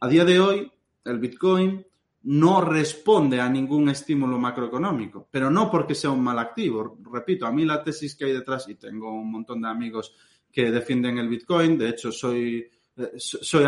[0.00, 0.72] A día de hoy,
[1.04, 1.84] el Bitcoin
[2.24, 6.98] no responde a ningún estímulo macroeconómico, pero no porque sea un mal activo.
[7.12, 10.14] Repito, a mí la tesis que hay detrás, y tengo un montón de amigos
[10.50, 12.70] que defienden el Bitcoin, de hecho soy,
[13.16, 13.64] soy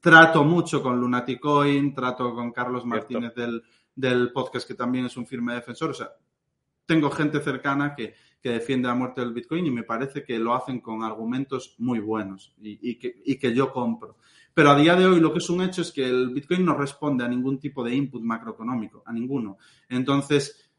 [0.00, 3.62] trato mucho con Lunaticoin, trato con Carlos Martínez del,
[3.94, 6.10] del, podcast que también es un firme defensor, o sea,
[6.86, 8.14] tengo gente cercana que,
[8.46, 12.54] defiende la muerte del Bitcoin y me parece que lo hacen con argumentos muy buenos
[12.62, 14.18] y, que, y que yo compro.
[14.54, 16.76] Pero a día de hoy lo que es un hecho es que el Bitcoin no
[16.76, 19.58] responde a ningún tipo de input macroeconómico, a ninguno.
[19.88, 20.70] Entonces,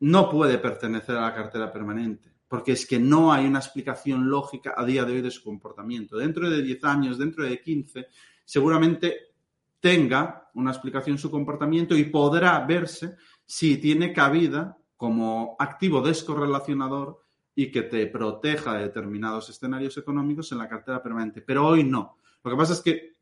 [0.00, 4.74] no puede pertenecer a la cartera permanente, porque es que no hay una explicación lógica
[4.76, 6.16] a día de hoy de su comportamiento.
[6.16, 8.06] Dentro de 10 años, dentro de 15,
[8.44, 9.32] seguramente
[9.80, 17.24] tenga una explicación su comportamiento y podrá verse si tiene cabida como activo descorrelacionador
[17.56, 21.40] y que te proteja de determinados escenarios económicos en la cartera permanente.
[21.40, 22.18] Pero hoy no.
[22.44, 23.14] Lo que pasa es que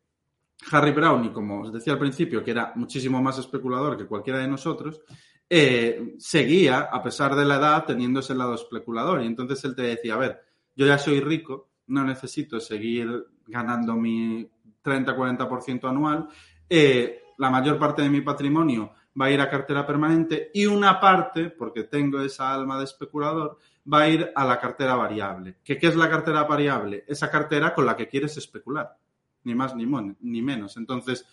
[0.71, 4.37] Harry Brown, y como os decía al principio, que era muchísimo más especulador que cualquiera
[4.37, 5.01] de nosotros,
[5.49, 9.21] eh, seguía, a pesar de la edad, teniendo ese lado especulador.
[9.21, 10.41] Y entonces él te decía, a ver,
[10.75, 14.49] yo ya soy rico, no necesito seguir ganando mi
[14.83, 16.27] 30-40% anual.
[16.69, 20.99] Eh, la mayor parte de mi patrimonio va a ir a cartera permanente y una
[20.99, 23.57] parte, porque tengo esa alma de especulador,
[23.91, 25.57] va a ir a la cartera variable.
[25.63, 27.03] ¿Qué, es la cartera variable?
[27.07, 28.97] Esa cartera con la que quieres especular,
[29.43, 30.77] ni más ni, ni menos.
[30.77, 31.25] Entonces,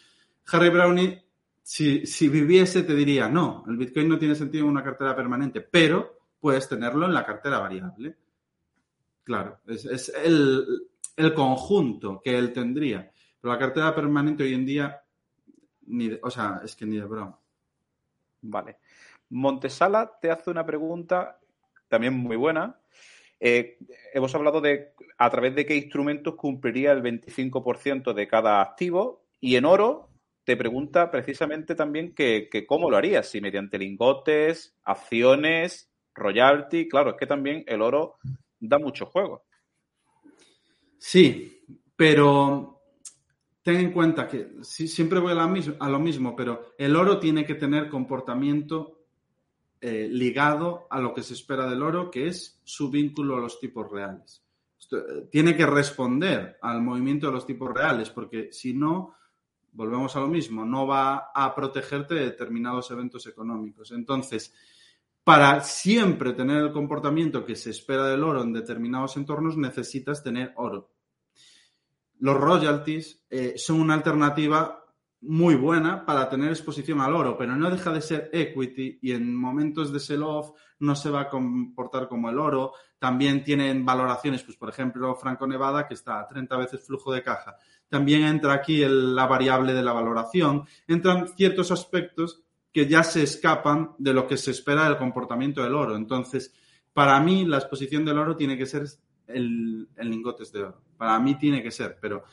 [0.52, 1.22] Harry Brownie,
[1.70, 6.18] si, viviese, te diría, no, el Bitcoin no tiene sentido en una cartera permanente, pero
[6.40, 8.16] puedes tenerlo en la cartera variable.
[9.22, 10.66] Claro, es, el,
[11.14, 13.08] el conjunto que él tendría.
[13.40, 15.00] Pero la cartera permanente hoy en día,
[15.86, 17.38] ni o sea, es que ni de broma.
[18.42, 18.78] Vale.
[19.28, 21.38] Montesala te hace una pregunta
[21.86, 22.80] también muy buena.
[23.38, 23.78] Eh,
[24.12, 29.54] hemos hablado de a través de qué instrumentos cumpliría el 25% de cada activo y
[29.54, 30.09] en oro
[30.50, 36.88] te pregunta precisamente también que, cómo lo harías, si mediante lingotes, acciones, royalty.
[36.88, 38.16] Claro, es que también el oro
[38.58, 39.44] da mucho juego.
[40.98, 41.62] Sí,
[41.94, 42.82] pero
[43.62, 47.88] ten en cuenta que siempre voy a, lo mismo, pero el oro tiene que tener
[47.88, 49.04] comportamiento
[49.80, 53.60] eh, ligado a lo que se espera del oro, que es su vínculo a los
[53.60, 54.44] tipos reales.
[54.90, 59.14] Eh, tiene que responder al movimiento de los tipos reales, porque si no,
[59.72, 63.92] volvemos a lo mismo, no va a protegerte de determinados eventos económicos.
[63.92, 64.54] Entonces,
[65.24, 70.52] para siempre tener el comportamiento que se espera del oro en determinados entornos, necesitas tener
[70.56, 70.90] oro
[72.20, 74.76] los royalties eh, son una alternativa
[75.22, 79.34] muy buena para tener exposición al oro, pero no deja de ser equity y en
[79.34, 82.72] momentos de sell-off no se va a comportar como el oro.
[82.98, 87.22] También tienen valoraciones, pues por ejemplo, Franco Nevada, que está a 30 veces flujo de
[87.22, 87.56] caja.
[87.90, 90.64] También entra aquí la variable de la valoración.
[90.86, 95.74] Entran ciertos aspectos que ya se escapan de lo que se espera del comportamiento del
[95.74, 95.96] oro.
[95.96, 96.54] Entonces,
[96.92, 98.84] para mí, la exposición del oro tiene que ser
[99.26, 100.80] el, lingotes de oro.
[100.96, 102.24] Para mí tiene que ser, pero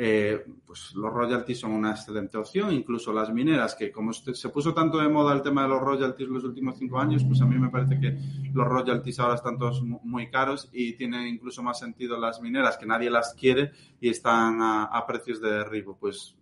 [0.00, 4.72] eh, pues los royalties son una excelente opción, incluso las mineras, que como se puso
[4.72, 7.58] tanto de moda el tema de los royalties los últimos cinco años, pues a mí
[7.58, 8.16] me parece que
[8.54, 12.86] los royalties ahora están todos muy caros y tienen incluso más sentido las mineras, que
[12.86, 15.98] nadie las quiere y están a, precios de derribo.
[15.98, 16.36] Pues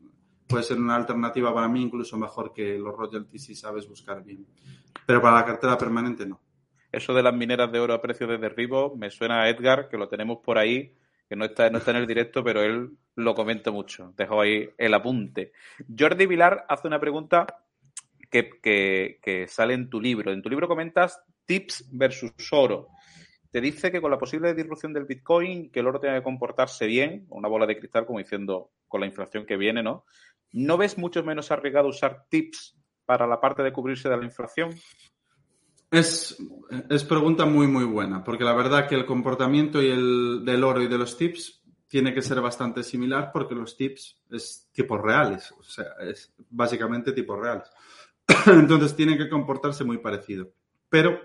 [0.47, 4.47] puede ser una alternativa para mí incluso mejor que los royalties si sabes buscar bien.
[5.07, 6.43] Pero para la cartera permanente no.
[6.93, 9.97] Eso de las mineras de oro a precio de derribo me suena a Edgar, que
[9.97, 10.95] lo tenemos por ahí,
[11.29, 14.13] que no está, no está en el directo, pero él lo comenta mucho.
[14.17, 15.53] Dejo ahí el apunte.
[15.99, 17.47] Jordi Vilar hace una pregunta
[18.31, 20.33] que, sale en tu libro.
[20.33, 22.89] En tu libro comentas tips versus oro.
[23.51, 26.87] te dice que con la posible disrupción del Bitcoin, que el oro tenga que comportarse
[26.87, 30.05] bien, una bola de cristal, como diciendo, con la inflación que viene, ¿no?
[30.53, 34.71] ¿No ves mucho menos arriesgado usar tips para la parte de cubrirse de la inflación?
[35.91, 36.37] Es,
[36.91, 40.83] es pregunta muy, muy buena, porque la verdad que el comportamiento y el, del oro
[40.83, 45.53] y de los tips tiene que ser bastante similar porque los tips es tipos reales,
[45.53, 47.69] o sea, es básicamente tipos reales.
[48.47, 50.51] Entonces tiene que comportarse muy parecido.
[50.89, 51.21] Pero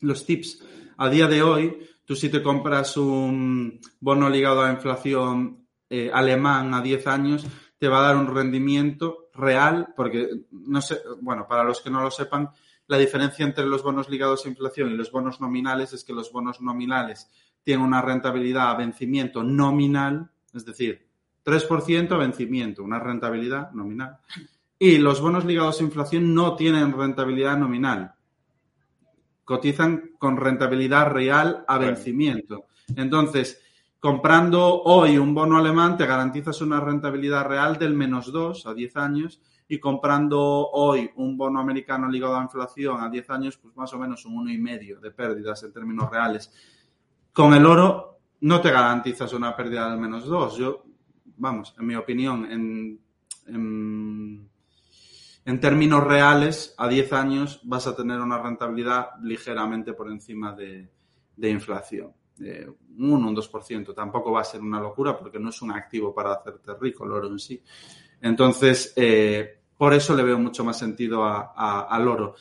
[0.00, 0.62] los tips,
[0.98, 6.74] a día de hoy, tú si te compras un bono ligado a inflación eh, alemán
[6.74, 7.46] a 10 años,
[7.78, 12.02] te va a dar un rendimiento real, porque no sé, bueno, para los que no
[12.02, 12.50] lo sepan,
[12.92, 16.30] la diferencia entre los bonos ligados a inflación y los bonos nominales es que los
[16.30, 17.26] bonos nominales
[17.62, 21.08] tienen una rentabilidad a vencimiento nominal, es decir,
[21.42, 24.18] 3% a vencimiento, una rentabilidad nominal.
[24.78, 28.12] Y los bonos ligados a inflación no tienen rentabilidad nominal.
[29.42, 32.66] Cotizan con rentabilidad real a vencimiento.
[32.94, 33.58] Entonces,
[34.00, 38.96] comprando hoy un bono alemán te garantizas una rentabilidad real del menos 2 a 10
[38.98, 39.40] años
[39.72, 43.98] y comprando hoy un bono americano ligado a inflación a 10 años, pues más o
[43.98, 46.52] menos un 1,5 de pérdidas en términos reales.
[47.32, 50.56] Con el oro no te garantizas una pérdida del menos 2.
[50.58, 50.84] Yo,
[51.38, 53.00] vamos, en mi opinión, en,
[55.46, 60.86] en, términos reales, a 10 años vas a tener una rentabilidad ligeramente por encima de,
[61.34, 62.12] de inflación.
[62.38, 63.94] un 1, un 2%.
[63.94, 67.12] Tampoco va a ser una locura porque no es un activo para hacerte rico el
[67.12, 67.62] oro en sí.
[68.20, 72.36] Entonces, eh, por eso le veo mucho más sentido al oro.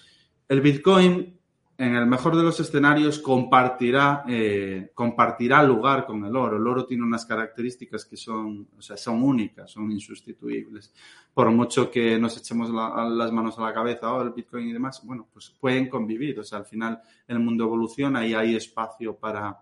[0.47, 1.39] El Bitcoin,
[1.75, 6.57] en el mejor de los escenarios, compartirá, eh, compartirá lugar con el oro.
[6.57, 10.93] El oro tiene unas características que son, o sea, son únicas, son insustituibles.
[11.33, 15.01] Por mucho que nos echemos las manos a la cabeza, oh, el Bitcoin y demás,
[15.03, 16.39] bueno, pues pueden convivir.
[16.39, 19.57] O sea, al final el mundo evoluciona y hay espacio para,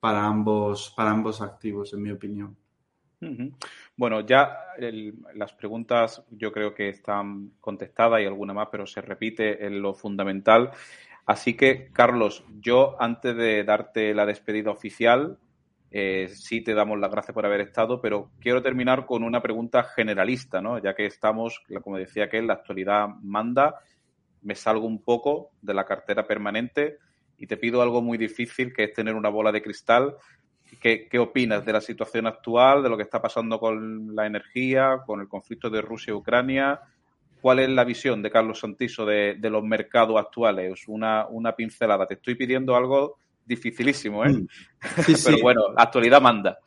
[0.00, 2.56] para, ambos, para ambos activos, en mi opinión.
[3.96, 4.58] Bueno, ya
[5.34, 9.94] las preguntas yo creo que están contestadas y alguna más, pero se repite en lo
[9.94, 10.70] fundamental.
[11.24, 15.38] Así que, Carlos, yo antes de darte la despedida oficial,
[15.90, 19.84] eh, sí te damos las gracias por haber estado, pero quiero terminar con una pregunta
[19.84, 20.78] generalista, ¿no?
[20.78, 23.76] Ya que estamos, como decía que la actualidad manda,
[24.40, 26.98] me salgo un poco de la cartera permanente
[27.38, 30.16] y te pido algo muy difícil, que es tener una bola de cristal
[30.80, 35.20] ¿Qué, opinas de la situación actual, de lo que está pasando con la energía, con
[35.20, 36.80] el conflicto de Rusia y Ucrania?
[37.40, 40.84] ¿Cuál es la visión de Carlos Santiso de, los mercados actuales?
[40.86, 42.06] Una, una, pincelada.
[42.06, 44.32] Te estoy pidiendo algo dificilísimo, ¿eh?
[44.32, 44.46] Mm.
[45.24, 46.58] Pero bueno, la actualidad manda.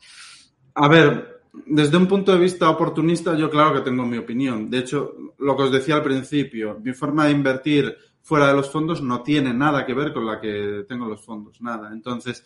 [0.74, 4.70] A ver, desde un punto de vista oportunista, yo claro que tengo mi opinión.
[4.70, 8.70] De hecho, lo que os decía al principio, mi forma de invertir fuera de los
[8.70, 11.90] fondos no tiene nada que ver con la que tengo los fondos, nada.
[11.92, 12.44] Entonces,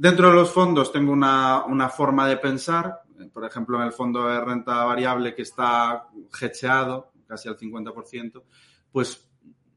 [0.00, 3.02] Dentro de los fondos tengo una, forma de pensar,
[3.34, 6.08] por ejemplo, en el fondo de renta variable que está
[6.40, 8.42] hecheado casi al 50%,
[8.90, 9.28] pues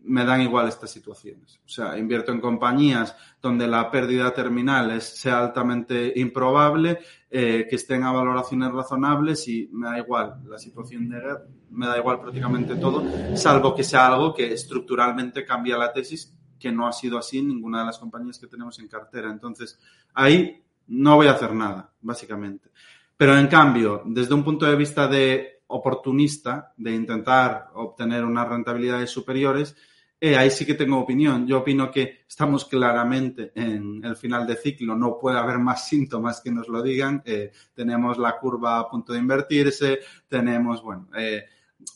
[0.03, 1.59] me dan igual estas situaciones.
[1.65, 7.75] O sea, invierto en compañías donde la pérdida terminal es, sea altamente improbable, eh, que
[7.75, 12.21] estén a valoraciones razonables y me da igual la situación de guerra, me da igual
[12.21, 13.03] prácticamente todo,
[13.35, 16.33] salvo que sea algo que estructuralmente cambia la tesis
[16.63, 19.29] que no ha sido así en ninguna de las compañías que tenemos en cartera.
[19.29, 19.77] Entonces,
[20.13, 22.69] ahí no voy a hacer nada, básicamente.
[23.17, 29.09] Pero en cambio, desde un punto de vista de oportunista, de intentar obtener unas rentabilidades
[29.09, 29.75] superiores,
[30.21, 31.45] eh, ahí sí que tengo opinión.
[31.45, 36.39] Yo opino que estamos claramente en el final de ciclo, no puede haber más síntomas
[36.39, 37.21] que nos lo digan.
[37.25, 39.99] Eh, tenemos la curva a punto de invertirse,
[40.29, 41.43] tenemos, bueno, eh,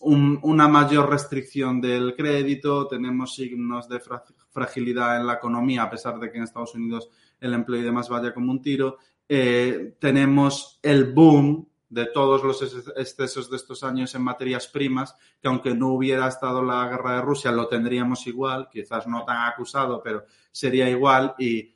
[0.02, 3.99] una mayor restricción del crédito, tenemos signos de
[4.57, 7.09] fragilidad en la economía, a pesar de que en Estados Unidos
[7.39, 8.97] el empleo y demás vaya como un tiro.
[9.29, 12.63] Eh, tenemos el boom de todos los
[12.97, 17.21] excesos de estos años en materias primas, que aunque no hubiera estado la guerra de
[17.21, 21.75] Rusia, lo tendríamos igual, quizás no tan acusado, pero sería igual y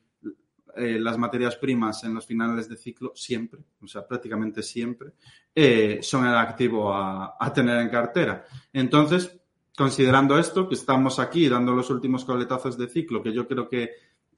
[0.75, 5.11] eh, las materias primas en los finales de ciclo siempre, o sea, prácticamente siempre,
[5.53, 8.45] eh, son el activo a, tener en cartera.
[8.73, 9.40] Entonces,
[9.81, 13.89] considerando esto, que estamos aquí dando los últimos coletazos de ciclo, que yo creo que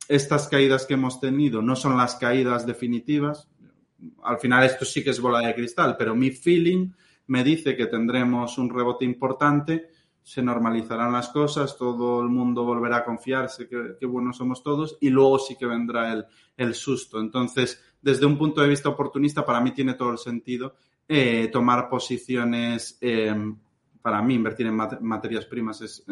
[0.07, 3.49] estas caídas que hemos tenido no son las caídas definitivas.
[4.23, 6.91] Al final esto sí que es bola de cristal, pero mi feeling
[7.27, 9.89] me dice que tendremos un rebote importante
[10.23, 15.09] se normalizarán las cosas, todo el mundo volverá a confiarse que, buenos somos todos y
[15.09, 16.25] luego sí que vendrá el,
[16.55, 17.19] el, susto.
[17.19, 20.75] Entonces, desde un punto de vista oportunista, para mí tiene todo el sentido
[21.09, 23.57] eh, tomar posiciones, em,
[24.03, 26.05] para mí invertir en materias primas es,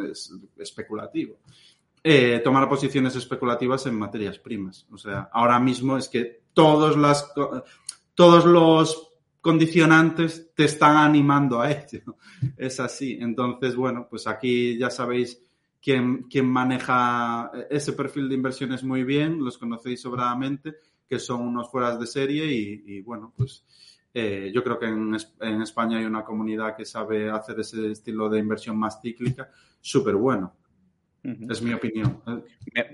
[0.57, 1.37] especulativo.
[2.03, 4.87] eh, tomar posiciones especulativas en materias primas.
[4.91, 7.31] O sea, ahora mismo es que todos, las,
[8.15, 12.17] todos los condicionantes te están animando a ello.
[12.57, 13.17] Es así.
[13.21, 15.43] Entonces, bueno, pues aquí ya sabéis
[15.81, 20.75] quién, quién maneja ese perfil de inversiones muy bien, los conocéis sobradamente,
[21.07, 23.65] que son unos fueras de serie y, bueno, pues
[24.13, 28.29] eh, yo creo que en, en, España hay una comunidad que sabe hacer ese estilo
[28.29, 30.55] de inversión más cíclica súper bueno.
[31.23, 32.19] Es mi opinión.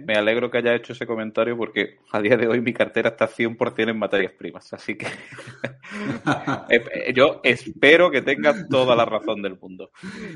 [0.06, 3.30] Me, alegro que haya hecho ese comentario porque a día de hoy mi cartera está
[3.30, 4.73] 100% en materias primas.
[4.73, 5.06] Así que
[6.69, 9.91] eh, eh, yo espero que tengas toda la razón del mundo.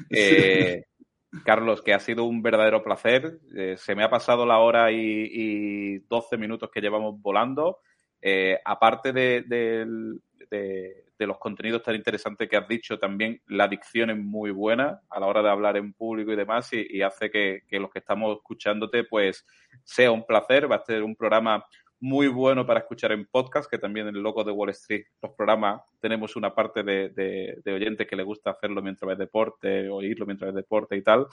[0.10, 0.86] Eh,
[1.44, 3.40] Carlos, que ha sido un verdadero placer.
[3.76, 7.80] se me ha pasado la hora y, 12 minutos que llevamos volando.
[8.64, 9.86] aparte de, de
[11.20, 15.28] los contenidos tan interesantes que has dicho, también la dicción es muy buena a la
[15.28, 19.46] hora de hablar en público y demás y, hace que, los que estamos escuchándote pues
[19.84, 21.66] sea un placer, va a ser un programa
[22.00, 25.34] muy bueno para escuchar en podcast, que también en el Loco de Wall Street, los
[25.34, 30.26] programas, tenemos una parte de, de, oyentes que le gusta hacerlo mientras ves deporte, oírlo
[30.26, 31.28] mientras ves deporte y tal.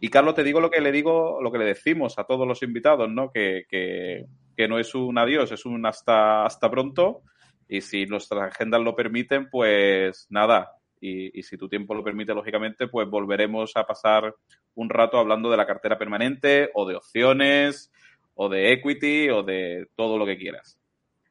[0.00, 2.62] Y Carlos, te digo lo que le digo, lo que le decimos a todos los
[2.62, 3.32] invitados, ¿no?
[3.32, 4.26] Que, que,
[4.56, 7.22] que no es un adiós, es un hasta, hasta pronto
[7.68, 10.72] y si nuestras agendas lo permiten, pues nada.
[11.00, 14.34] Y, si tu tiempo lo permite, lógicamente, pues volveremos a pasar
[14.74, 17.92] un rato hablando de la cartera permanente o de opciones
[18.34, 20.80] o de equity o de todo lo que quieras.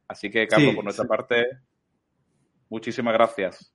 [0.08, 1.46] Así que, Carlos, por nuestra parte,
[2.70, 3.74] muchísimas gracias.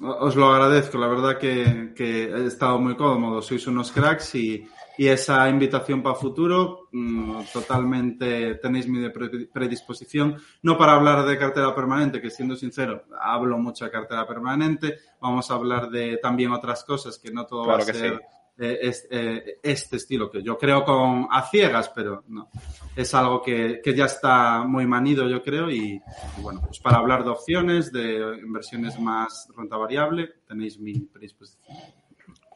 [0.00, 4.66] Os lo agradezco, la verdad que, que he estado muy cómodo, sois unos cracks y,
[5.02, 9.08] y esa invitación para futuro, mm, totalmente tenéis mi
[9.52, 14.98] predisposición, no para hablar de cartera permanente, que siendo sincero, hablo mucho de cartera permanente,
[15.20, 18.20] vamos a hablar de también otras cosas, que no todo va a ser
[18.56, 22.48] eh, eh, este, estilo, que yo creo con a ciegas, pero no,
[22.94, 26.00] es algo que, que ya está muy manido, yo creo, y,
[26.38, 31.76] bueno, pues para hablar de opciones, de inversiones más renta variable, tenéis mi predisposición.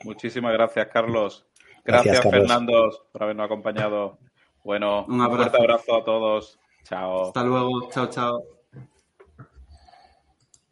[0.05, 1.45] Muchísimas gracias, Carlos.
[1.87, 4.19] Gracias, Fernando, por habernos acompañado.
[4.65, 6.59] Bueno, un, fuerte abrazo a todos.
[6.83, 7.27] Chao.
[7.29, 7.89] Hasta luego.
[7.91, 8.56] Chao, chao.